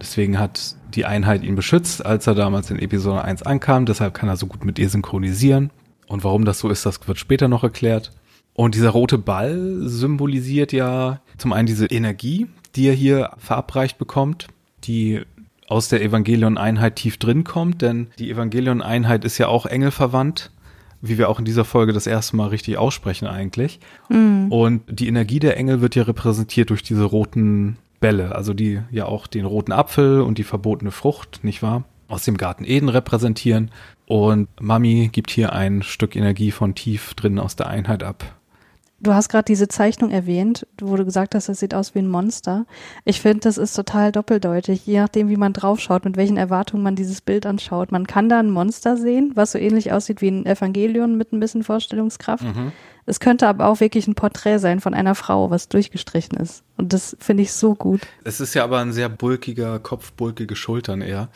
[0.00, 3.86] Deswegen hat die Einheit ihn beschützt, als er damals in Episode 1 ankam.
[3.86, 5.70] Deshalb kann er so gut mit ihr synchronisieren.
[6.06, 8.12] Und warum das so ist, das wird später noch erklärt.
[8.52, 14.48] Und dieser rote Ball symbolisiert ja zum einen diese Energie, die er hier verabreicht bekommt,
[14.84, 15.22] die
[15.68, 20.50] aus der Evangelion-Einheit tief drin kommt, denn die Evangelion-Einheit ist ja auch engelverwandt,
[21.00, 23.78] wie wir auch in dieser Folge das erste Mal richtig aussprechen eigentlich.
[24.08, 24.50] Mhm.
[24.50, 29.06] Und die Energie der Engel wird ja repräsentiert durch diese roten Bälle, also die ja
[29.06, 31.84] auch den roten Apfel und die verbotene Frucht, nicht wahr?
[32.08, 33.70] Aus dem Garten Eden repräsentieren.
[34.06, 38.40] Und Mami gibt hier ein Stück Energie von tief drin aus der Einheit ab.
[39.02, 42.08] Du hast gerade diese Zeichnung erwähnt, wo du gesagt hast, das sieht aus wie ein
[42.08, 42.66] Monster.
[43.06, 46.96] Ich finde, das ist total doppeldeutig, je nachdem, wie man draufschaut, mit welchen Erwartungen man
[46.96, 47.92] dieses Bild anschaut.
[47.92, 51.40] Man kann da ein Monster sehen, was so ähnlich aussieht wie ein Evangelion mit ein
[51.40, 52.44] bisschen Vorstellungskraft.
[52.44, 52.72] Mhm.
[53.06, 56.62] Es könnte aber auch wirklich ein Porträt sein von einer Frau, was durchgestrichen ist.
[56.76, 58.00] Und das finde ich so gut.
[58.24, 61.28] Es ist ja aber ein sehr bulkiger Kopf, bulkige Schultern eher.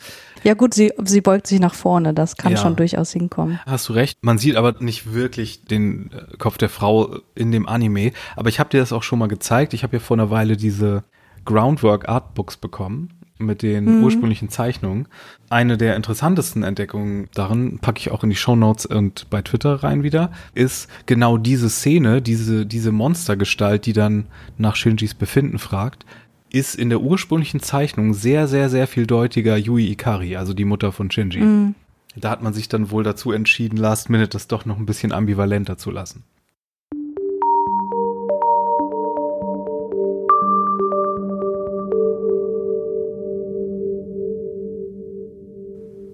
[0.43, 2.57] Ja gut, sie, sie beugt sich nach vorne, das kann ja.
[2.57, 3.59] schon durchaus hinkommen.
[3.65, 4.19] Hast du recht.
[4.21, 8.11] Man sieht aber nicht wirklich den äh, Kopf der Frau in dem Anime.
[8.35, 9.73] Aber ich habe dir das auch schon mal gezeigt.
[9.73, 11.03] Ich habe ja vor einer Weile diese
[11.45, 14.03] Groundwork Artbooks bekommen mit den mhm.
[14.03, 15.07] ursprünglichen Zeichnungen.
[15.49, 19.83] Eine der interessantesten Entdeckungen darin, packe ich auch in die Show Notes und bei Twitter
[19.83, 24.25] rein wieder, ist genau diese Szene, diese, diese Monstergestalt, die dann
[24.57, 26.05] nach Shinjis Befinden fragt,
[26.49, 30.91] ist in der ursprünglichen Zeichnung sehr, sehr, sehr viel deutiger Yui Ikari, also die Mutter
[30.91, 31.41] von Shinji.
[31.41, 31.75] Mhm.
[32.15, 35.11] Da hat man sich dann wohl dazu entschieden, Last Minute das doch noch ein bisschen
[35.11, 36.23] ambivalenter zu lassen.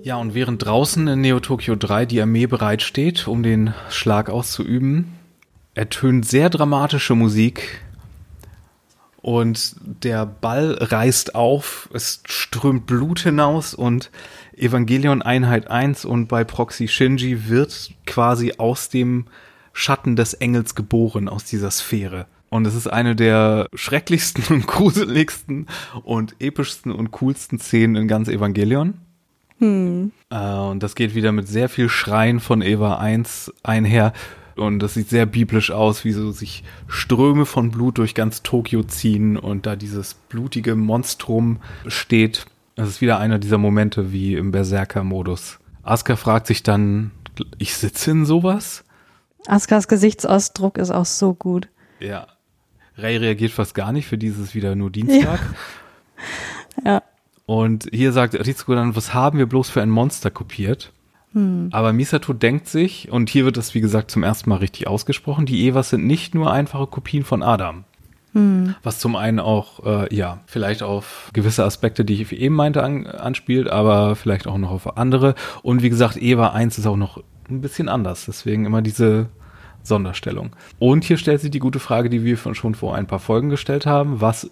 [0.04, 5.14] Ja, und während draußen in Neo Tokyo 3 die Armee bereitsteht, um den Schlag auszuüben,
[5.76, 7.82] ertönt sehr dramatische Musik
[9.22, 14.10] und der Ball reißt auf, es strömt Blut hinaus und
[14.58, 19.28] Evangelion Einheit 1 und bei Proxy Shinji wird quasi aus dem
[19.72, 22.26] Schatten des Engels geboren, aus dieser Sphäre.
[22.50, 25.68] Und es ist eine der schrecklichsten und gruseligsten
[26.04, 28.96] und epischsten und coolsten Szenen in ganz Evangelion.
[29.62, 30.12] Hm.
[30.32, 34.12] Äh, und das geht wieder mit sehr viel Schreien von Eva 1 einher.
[34.56, 38.84] Und das sieht sehr biblisch aus, wie so sich Ströme von Blut durch ganz Tokio
[38.84, 42.46] ziehen und da dieses blutige Monstrum steht.
[42.76, 45.60] Das ist wieder einer dieser Momente wie im Berserker-Modus.
[45.84, 47.12] Asuka fragt sich dann,
[47.58, 48.84] ich sitze in sowas?
[49.48, 51.70] Askas Gesichtsausdruck ist auch so gut.
[52.00, 52.28] Ja.
[52.98, 55.40] Ray reagiert fast gar nicht, für dieses wieder nur Dienstag.
[56.84, 56.94] Ja.
[56.94, 57.04] ja.
[57.52, 60.94] Und hier sagt Ritsuko dann, was haben wir bloß für ein Monster kopiert?
[61.34, 61.68] Hm.
[61.74, 65.46] Aber Misato denkt sich, und hier wird das wie gesagt zum ersten Mal richtig ausgesprochen,
[65.46, 67.84] die Evas sind nicht nur einfache Kopien von Adam.
[68.32, 68.76] Hm.
[68.84, 73.06] Was zum einen auch, äh, ja, vielleicht auf gewisse Aspekte, die ich eben meinte, an,
[73.06, 75.36] anspielt, aber vielleicht auch noch auf andere.
[75.62, 78.28] Und wie gesagt, Eva 1 ist auch noch ein bisschen anders.
[78.28, 79.28] Deswegen immer diese
[79.84, 80.52] Sonderstellung.
[80.80, 83.86] Und hier stellt sich die gute Frage, die wir schon vor ein paar Folgen gestellt
[83.86, 84.22] haben.
[84.22, 84.50] Was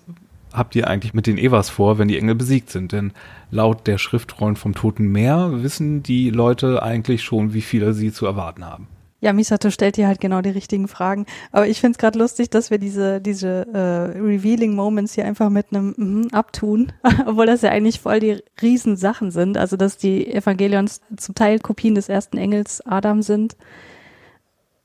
[0.53, 2.91] habt ihr eigentlich mit den Evas vor, wenn die Engel besiegt sind?
[2.91, 3.13] Denn
[3.51, 8.25] laut der Schriftrollen vom Toten Meer wissen die Leute eigentlich schon, wie viele sie zu
[8.25, 8.87] erwarten haben.
[9.21, 11.25] Ja, Misato stellt dir halt genau die richtigen Fragen.
[11.51, 15.49] Aber ich finde es gerade lustig, dass wir diese, diese äh, Revealing Moments hier einfach
[15.49, 16.93] mit einem mm, abtun,
[17.25, 19.57] obwohl das ja eigentlich voll die Riesensachen sind.
[19.57, 23.57] Also, dass die Evangelions zum Teil Kopien des ersten Engels Adam sind,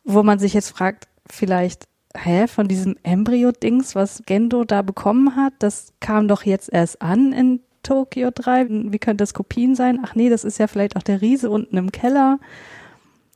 [0.02, 1.84] wo man sich jetzt fragt, vielleicht
[2.16, 7.32] hä, von diesem Embryo-Dings, was Gendo da bekommen hat, das kam doch jetzt erst an
[7.32, 8.66] in Tokio 3.
[8.92, 10.00] Wie könnte das Kopien sein?
[10.02, 12.38] Ach nee, das ist ja vielleicht auch der Riese unten im Keller.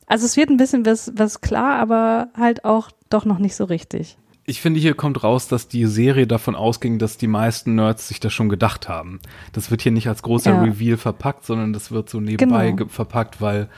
[0.07, 3.65] Also es wird ein bisschen was, was klar, aber halt auch doch noch nicht so
[3.65, 4.17] richtig.
[4.45, 8.19] Ich finde, hier kommt raus, dass die Serie davon ausging, dass die meisten Nerds sich
[8.19, 9.21] das schon gedacht haben.
[9.53, 10.63] Das wird hier nicht als großer ja.
[10.63, 12.89] Reveal verpackt, sondern das wird so nebenbei genau.
[12.89, 13.69] verpackt, weil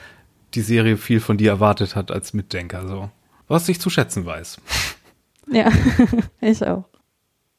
[0.55, 3.11] die Serie viel von dir erwartet hat als Mitdenker, so.
[3.51, 4.61] Was ich zu schätzen weiß.
[5.53, 5.68] Ja,
[6.40, 6.84] ich auch.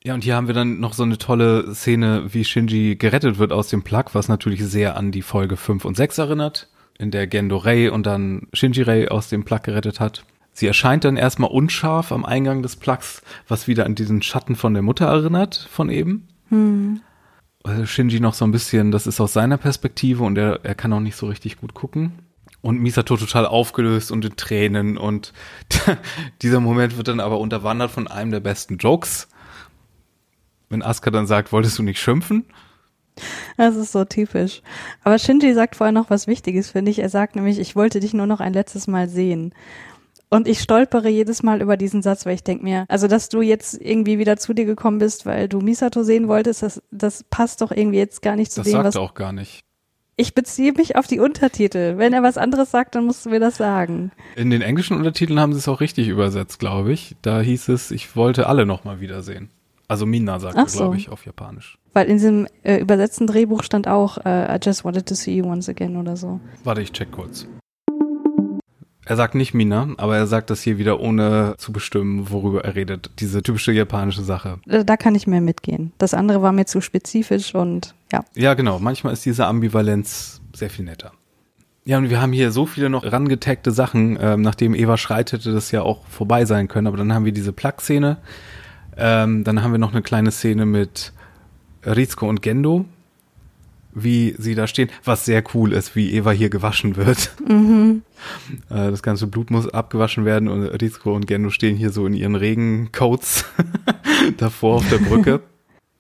[0.02, 3.52] Ja, und hier haben wir dann noch so eine tolle Szene, wie Shinji gerettet wird
[3.52, 7.28] aus dem Plug, was natürlich sehr an die Folge 5 und 6 erinnert, in der
[7.28, 10.24] Gendo Rei und dann Shinji Rei aus dem Plug gerettet hat.
[10.54, 14.74] Sie erscheint dann erstmal unscharf am Eingang des Plugs, was wieder an diesen Schatten von
[14.74, 16.30] der Mutter erinnert, von eben.
[16.48, 17.02] Hm.
[17.64, 20.94] Also Shinji noch so ein bisschen, das ist aus seiner Perspektive und er, er kann
[20.94, 22.14] auch nicht so richtig gut gucken
[22.62, 25.34] und Misato total aufgelöst und in Tränen und
[26.42, 29.28] dieser Moment wird dann aber unterwandert von einem der besten Jokes.
[30.70, 32.46] Wenn Asuka dann sagt, wolltest du nicht schimpfen?
[33.58, 34.62] Das ist so typisch.
[35.04, 37.00] Aber Shinji sagt vorher noch was Wichtiges, finde ich.
[37.00, 39.54] Er sagt nämlich, ich wollte dich nur noch ein letztes Mal sehen.
[40.30, 43.42] Und ich stolpere jedes Mal über diesen Satz, weil ich denke mir, also dass du
[43.42, 47.60] jetzt irgendwie wieder zu dir gekommen bist, weil du Misato sehen wolltest, das, das passt
[47.60, 48.96] doch irgendwie jetzt gar nicht zu das dem, sagt was.
[48.96, 49.66] er auch gar nicht.
[50.18, 51.98] Ich beziehe mich auf die Untertitel.
[51.98, 54.12] Wenn er was anderes sagt, dann musst du mir das sagen.
[54.36, 57.16] In den englischen Untertiteln haben sie es auch richtig übersetzt, glaube ich.
[57.22, 59.50] Da hieß es, ich wollte alle nochmal wiedersehen.
[59.88, 60.78] Also Mina sagt so.
[60.78, 61.78] glaube ich, auf Japanisch.
[61.94, 65.46] Weil in diesem äh, übersetzten Drehbuch stand auch, uh, I just wanted to see you
[65.46, 66.40] once again oder so.
[66.64, 67.48] Warte, ich check kurz.
[69.12, 72.76] Er sagt nicht Mina, aber er sagt das hier wieder ohne zu bestimmen, worüber er
[72.76, 73.12] redet.
[73.20, 74.60] Diese typische japanische Sache.
[74.70, 75.92] Äh, da kann ich mehr mitgehen.
[75.98, 78.24] Das andere war mir zu spezifisch und ja.
[78.36, 78.80] Ja, genau.
[78.80, 81.12] Manchmal ist diese Ambivalenz sehr viel netter.
[81.84, 85.52] Ja, und wir haben hier so viele noch rangetagte Sachen, ähm, nachdem Eva schreit, hätte
[85.52, 86.88] das ja auch vorbei sein können.
[86.88, 88.16] Aber dann haben wir diese Plug-Szene.
[88.96, 91.12] Ähm, dann haben wir noch eine kleine Szene mit
[91.86, 92.86] Rizko und Gendo,
[93.94, 97.32] wie sie da stehen, was sehr cool ist, wie Eva hier gewaschen wird.
[97.48, 98.04] Mhm.
[98.70, 102.14] Äh, das ganze Blut muss abgewaschen werden und Rizko und Gendo stehen hier so in
[102.14, 103.46] ihren Regencoats
[104.38, 105.42] davor auf der Brücke.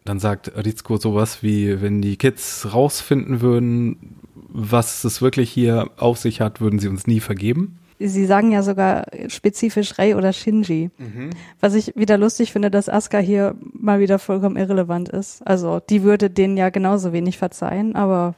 [0.05, 4.17] Dann sagt Rizko sowas wie, wenn die Kids rausfinden würden,
[4.53, 7.77] was es wirklich hier auf sich hat, würden sie uns nie vergeben.
[8.07, 10.89] Sie sagen ja sogar spezifisch Rei oder Shinji.
[10.97, 11.31] Mhm.
[11.59, 15.45] Was ich wieder lustig finde, dass Asuka hier mal wieder vollkommen irrelevant ist.
[15.45, 18.35] Also die würde denen ja genauso wenig verzeihen, aber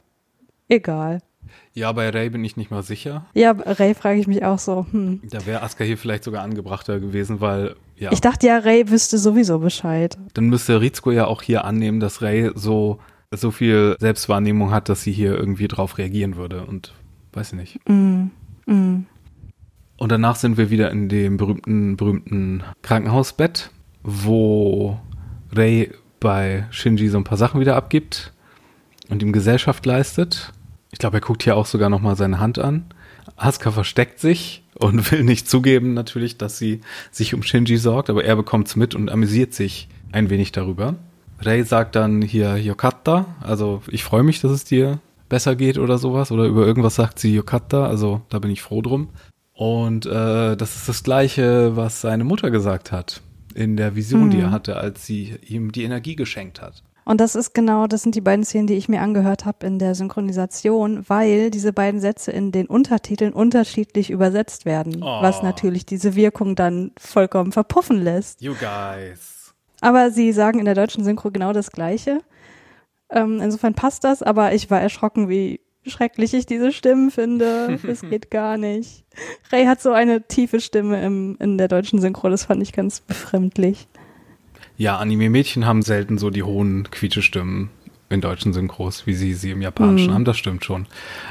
[0.68, 1.20] egal.
[1.72, 3.26] Ja, bei Ray bin ich nicht mal sicher.
[3.34, 4.86] Ja, Ray frage ich mich auch so.
[4.90, 5.20] Hm.
[5.30, 8.10] Da wäre Asuka hier vielleicht sogar angebrachter gewesen, weil ja.
[8.12, 10.18] Ich dachte ja, Ray wüsste sowieso Bescheid.
[10.34, 12.98] Dann müsste Rizko ja auch hier annehmen, dass Ray so
[13.36, 16.94] so viel Selbstwahrnehmung hat, dass sie hier irgendwie drauf reagieren würde und
[17.32, 17.88] weiß ich nicht.
[17.88, 18.30] Mm,
[18.66, 19.06] mm.
[19.96, 23.70] Und danach sind wir wieder in dem berühmten, berühmten Krankenhausbett,
[24.02, 24.98] wo
[25.52, 28.32] Ray bei Shinji so ein paar Sachen wieder abgibt
[29.08, 30.52] und ihm Gesellschaft leistet.
[30.90, 32.86] Ich glaube, er guckt hier auch sogar nochmal seine Hand an.
[33.36, 36.80] Asuka versteckt sich und will nicht zugeben natürlich, dass sie
[37.10, 40.96] sich um Shinji sorgt, aber er bekommt's mit und amüsiert sich ein wenig darüber.
[41.40, 45.98] Ray sagt dann hier Yokata, also ich freue mich, dass es dir besser geht oder
[45.98, 46.30] sowas.
[46.30, 49.08] Oder über irgendwas sagt sie Yokata, also da bin ich froh drum.
[49.54, 53.22] Und äh, das ist das Gleiche, was seine Mutter gesagt hat
[53.54, 54.30] in der Vision, mhm.
[54.30, 56.82] die er hatte, als sie ihm die Energie geschenkt hat.
[57.04, 59.78] Und das ist genau, das sind die beiden Szenen, die ich mir angehört habe in
[59.78, 65.22] der Synchronisation, weil diese beiden Sätze in den Untertiteln unterschiedlich übersetzt werden, oh.
[65.22, 68.40] was natürlich diese Wirkung dann vollkommen verpuffen lässt.
[68.40, 69.54] You guys.
[69.82, 72.20] Aber sie sagen in der deutschen Synchro genau das Gleiche.
[73.10, 77.78] Ähm, insofern passt das, aber ich war erschrocken, wie schrecklich ich diese Stimmen finde.
[77.88, 79.04] Es geht gar nicht.
[79.52, 83.00] Ray hat so eine tiefe Stimme im, in der deutschen Synchro, das fand ich ganz
[83.00, 83.86] befremdlich.
[84.76, 87.70] Ja, Anime-Mädchen haben selten so die hohen Quietschestimmen
[88.10, 90.14] in deutschen Synchros, wie sie sie im Japanischen mhm.
[90.14, 90.86] haben, das stimmt schon.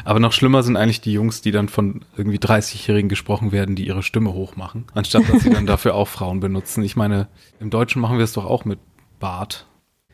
[0.05, 3.87] Aber noch schlimmer sind eigentlich die Jungs, die dann von irgendwie 30-Jährigen gesprochen werden, die
[3.87, 6.83] ihre Stimme hochmachen, anstatt dass sie dann dafür auch Frauen benutzen.
[6.83, 7.27] Ich meine,
[7.59, 8.79] im Deutschen machen wir es doch auch mit
[9.19, 9.67] Bart.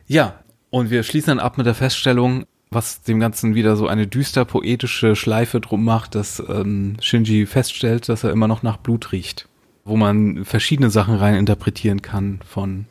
[0.06, 4.06] Ja, und wir schließen dann ab mit der Feststellung, was dem Ganzen wieder so eine
[4.06, 9.12] düster poetische Schleife drum macht, dass ähm, Shinji feststellt, dass er immer noch nach Blut
[9.12, 9.48] riecht.
[9.86, 12.86] Wo man verschiedene Sachen rein interpretieren kann, von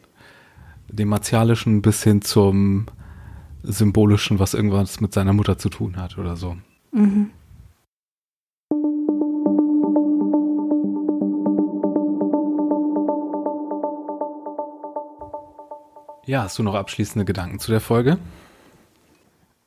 [0.89, 2.87] dem Martialischen bis hin zum
[3.63, 6.57] Symbolischen, was irgendwas mit seiner Mutter zu tun hat oder so.
[6.91, 7.31] Mhm.
[16.25, 18.19] Ja, hast du noch abschließende Gedanken zu der Folge?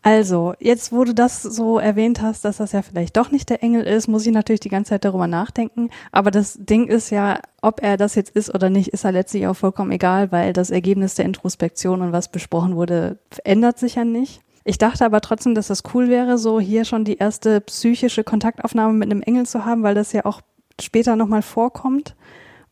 [0.04, 3.62] Also, jetzt wo du das so erwähnt hast, dass das ja vielleicht doch nicht der
[3.62, 5.92] Engel ist, muss ich natürlich die ganze Zeit darüber nachdenken.
[6.12, 9.46] Aber das Ding ist ja, ob er das jetzt ist oder nicht, ist ja letztlich
[9.46, 14.04] auch vollkommen egal, weil das Ergebnis der Introspektion und was besprochen wurde, ändert sich ja
[14.04, 14.42] nicht.
[14.64, 18.94] Ich dachte aber trotzdem, dass das cool wäre, so hier schon die erste psychische Kontaktaufnahme
[18.94, 20.42] mit einem Engel zu haben, weil das ja auch
[20.80, 22.16] später nochmal vorkommt.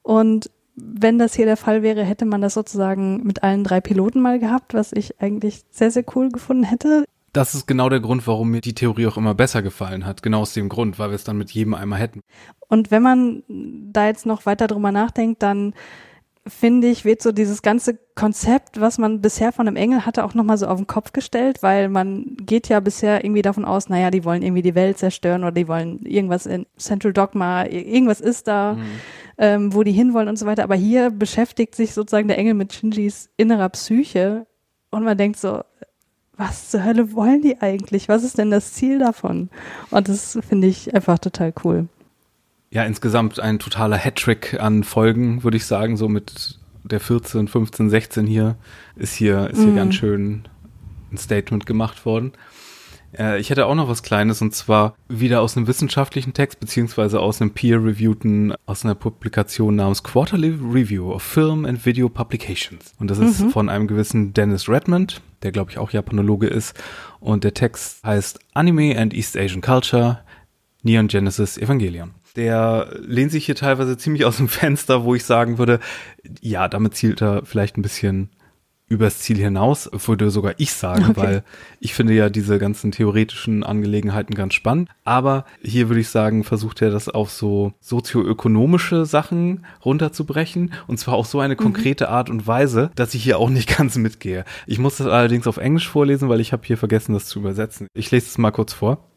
[0.01, 4.19] Und wenn das hier der Fall wäre, hätte man das sozusagen mit allen drei Piloten
[4.19, 8.25] mal gehabt, was ich eigentlich sehr, sehr cool gefunden hätte das ist genau der Grund,
[8.27, 10.23] warum mir die Theorie auch immer besser gefallen hat.
[10.23, 12.21] Genau aus dem Grund, weil wir es dann mit jedem einmal hätten.
[12.67, 15.73] Und wenn man da jetzt noch weiter drüber nachdenkt, dann
[16.47, 20.34] finde ich, wird so dieses ganze Konzept, was man bisher von einem Engel hatte, auch
[20.34, 24.09] nochmal so auf den Kopf gestellt, weil man geht ja bisher irgendwie davon aus, naja,
[24.09, 28.47] die wollen irgendwie die Welt zerstören oder die wollen irgendwas in Central Dogma, irgendwas ist
[28.47, 28.86] da, mhm.
[29.38, 30.63] ähm, wo die hinwollen und so weiter.
[30.63, 34.47] Aber hier beschäftigt sich sozusagen der Engel mit Shinjis innerer Psyche
[34.91, 35.61] und man denkt so,
[36.40, 38.08] was zur Hölle wollen die eigentlich?
[38.08, 39.50] Was ist denn das Ziel davon?
[39.92, 41.88] Und das finde ich einfach total cool.
[42.72, 47.90] Ja, insgesamt ein totaler Hattrick an Folgen, würde ich sagen, so mit der 14, 15,
[47.90, 48.56] 16 hier
[48.96, 49.76] ist hier, ist hier mm.
[49.76, 50.48] ganz schön
[51.12, 52.32] ein Statement gemacht worden.
[53.18, 57.20] Äh, ich hätte auch noch was Kleines und zwar wieder aus einem wissenschaftlichen Text beziehungsweise
[57.20, 62.93] aus einem peer-reviewten, aus einer Publikation namens Quarterly Review of Film and Video Publications.
[62.99, 63.49] Und das ist mhm.
[63.51, 66.76] von einem gewissen Dennis Redmond, der glaube ich auch Japanologe ist.
[67.20, 70.20] Und der Text heißt Anime and East Asian Culture,
[70.84, 72.12] Neon Genesis Evangelion.
[72.36, 75.80] Der lehnt sich hier teilweise ziemlich aus dem Fenster, wo ich sagen würde,
[76.41, 78.30] ja, damit zielt er vielleicht ein bisschen
[78.90, 81.16] übers Ziel hinaus, würde sogar ich sagen, okay.
[81.16, 81.44] weil
[81.80, 84.90] ich finde ja diese ganzen theoretischen Angelegenheiten ganz spannend.
[85.06, 91.14] Aber hier würde ich sagen, versucht er das auf so sozioökonomische Sachen runterzubrechen und zwar
[91.14, 91.60] auf so eine mhm.
[91.60, 92.12] konkrete mhm.
[92.12, 94.44] Art und Weise, dass ich hier auch nicht ganz mitgehe.
[94.68, 97.88] Ich muss das allerdings auf Englisch vorlesen, weil ich habe hier vergessen, das zu übersetzen.
[97.94, 99.09] Ich lese es mal kurz vor.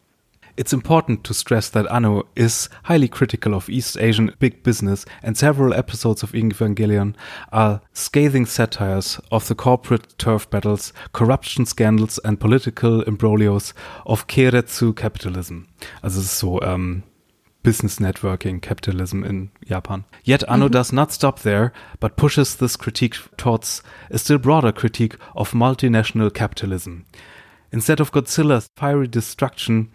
[0.57, 5.37] It's important to stress that Anno is highly critical of East Asian big business, and
[5.37, 7.15] several episodes of Evangelion
[7.53, 13.73] are scathing satires of the corporate turf battles, corruption scandals, and political imbroglios
[14.05, 15.69] of Keiretsu capitalism.
[16.03, 17.03] Also es ist so ähm,
[17.63, 20.05] Business Networking Capitalism in Japan.
[20.25, 20.73] Yet Anno mhm.
[20.73, 26.33] does not stop there, but pushes this critique towards a still broader critique of multinational
[26.33, 27.07] capitalism.
[27.71, 29.91] Instead of Godzilla's fiery destruction,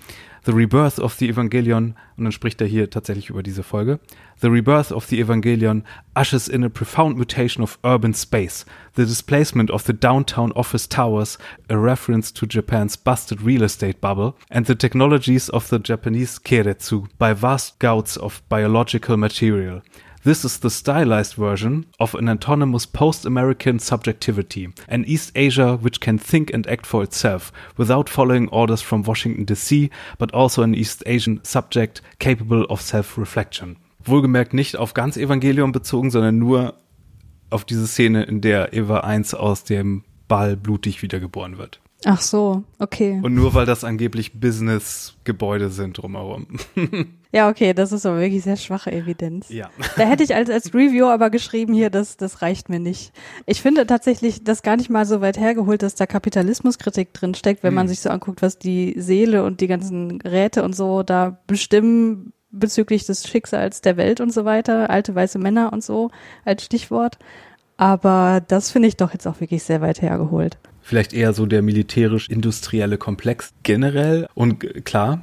[0.47, 3.99] The Rebirth of the Evangelion, und dann spricht er hier tatsächlich über diese Folge.
[4.39, 5.83] The Rebirth of the Evangelion
[6.15, 11.37] ushers in a profound mutation of urban space, the displacement of the downtown office towers,
[11.67, 17.09] a reference to Japan's busted real estate bubble, and the technologies of the Japanese keiretsu
[17.17, 19.81] by vast gouts of biological material.
[20.27, 26.17] This is the stylized version of an autonomous post-American subjectivity, an East Asia which can
[26.17, 31.01] think and act for itself without following orders from Washington DC, but also an East
[31.05, 33.77] Asian subject capable of self-reflection.
[34.03, 36.73] Wohlgemerkt nicht auf ganz Evangelium bezogen, sondern nur
[37.49, 41.79] auf diese Szene, in der Eva 1 aus dem Ball blutig wiedergeboren wird.
[42.05, 43.19] Ach so, okay.
[43.23, 46.45] Und nur weil das angeblich Business-Gebäude sind drumherum.
[47.31, 49.49] ja, okay, das ist aber wirklich sehr schwache Evidenz.
[49.49, 49.69] Ja.
[49.95, 53.13] Da hätte ich als, als Review aber geschrieben hier, das, das reicht mir nicht.
[53.47, 57.63] Ich finde tatsächlich das gar nicht mal so weit hergeholt, dass da Kapitalismuskritik drin steckt,
[57.63, 57.75] wenn hm.
[57.75, 62.31] man sich so anguckt, was die Seele und die ganzen Räte und so da bestimmen
[62.51, 66.11] bezüglich des Schicksals der Welt und so weiter, alte weiße Männer und so
[66.45, 67.17] als Stichwort.
[67.75, 70.57] Aber das finde ich doch jetzt auch wirklich sehr weit hergeholt
[70.87, 74.27] vielleicht eher so der militärisch-industrielle Komplex generell.
[74.35, 75.21] Und klar,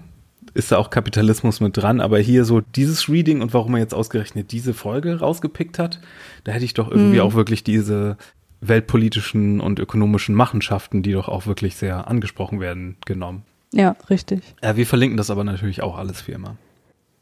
[0.52, 3.94] ist da auch Kapitalismus mit dran, aber hier so dieses Reading und warum er jetzt
[3.94, 6.00] ausgerechnet diese Folge rausgepickt hat,
[6.44, 7.22] da hätte ich doch irgendwie mhm.
[7.22, 8.18] auch wirklich diese
[8.60, 13.42] weltpolitischen und ökonomischen Machenschaften, die doch auch wirklich sehr angesprochen werden, genommen.
[13.72, 14.42] Ja, richtig.
[14.62, 16.56] Ja, wir verlinken das aber natürlich auch alles wie immer.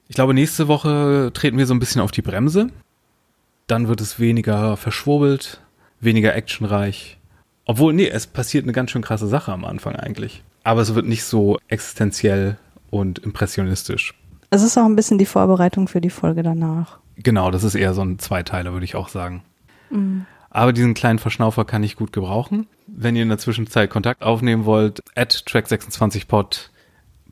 [0.08, 2.70] Ich glaube, nächste Woche treten wir so ein bisschen auf die Bremse.
[3.68, 5.62] Dann wird es weniger verschwurbelt,
[6.00, 7.18] weniger actionreich
[7.64, 10.42] obwohl, nee, es passiert eine ganz schön krasse Sache am Anfang eigentlich.
[10.64, 12.56] Aber es wird nicht so existenziell
[12.90, 14.14] und impressionistisch.
[14.50, 16.98] Es ist auch ein bisschen die Vorbereitung für die Folge danach.
[17.16, 19.42] Genau, das ist eher so ein Zweiteiler, würde ich auch sagen.
[19.90, 20.26] Mhm.
[20.50, 22.66] Aber diesen kleinen Verschnaufer kann ich gut gebrauchen.
[22.86, 26.68] Wenn ihr in der Zwischenzeit Kontakt aufnehmen wollt, at track26pod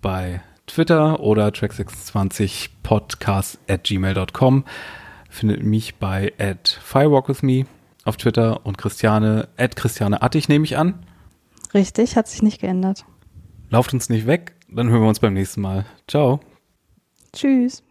[0.01, 4.65] bei Twitter oder track26podcast at gmail.com.
[5.29, 7.67] Findet mich bei at firewalkwithme
[8.11, 11.07] auf Twitter und Christiane, at Christiane Attig nehme ich an.
[11.73, 13.07] Richtig, hat sich nicht geändert.
[13.71, 15.87] Lauft uns nicht weg, dann hören wir uns beim nächsten Mal.
[16.09, 16.41] Ciao.
[17.33, 17.85] Tschüss.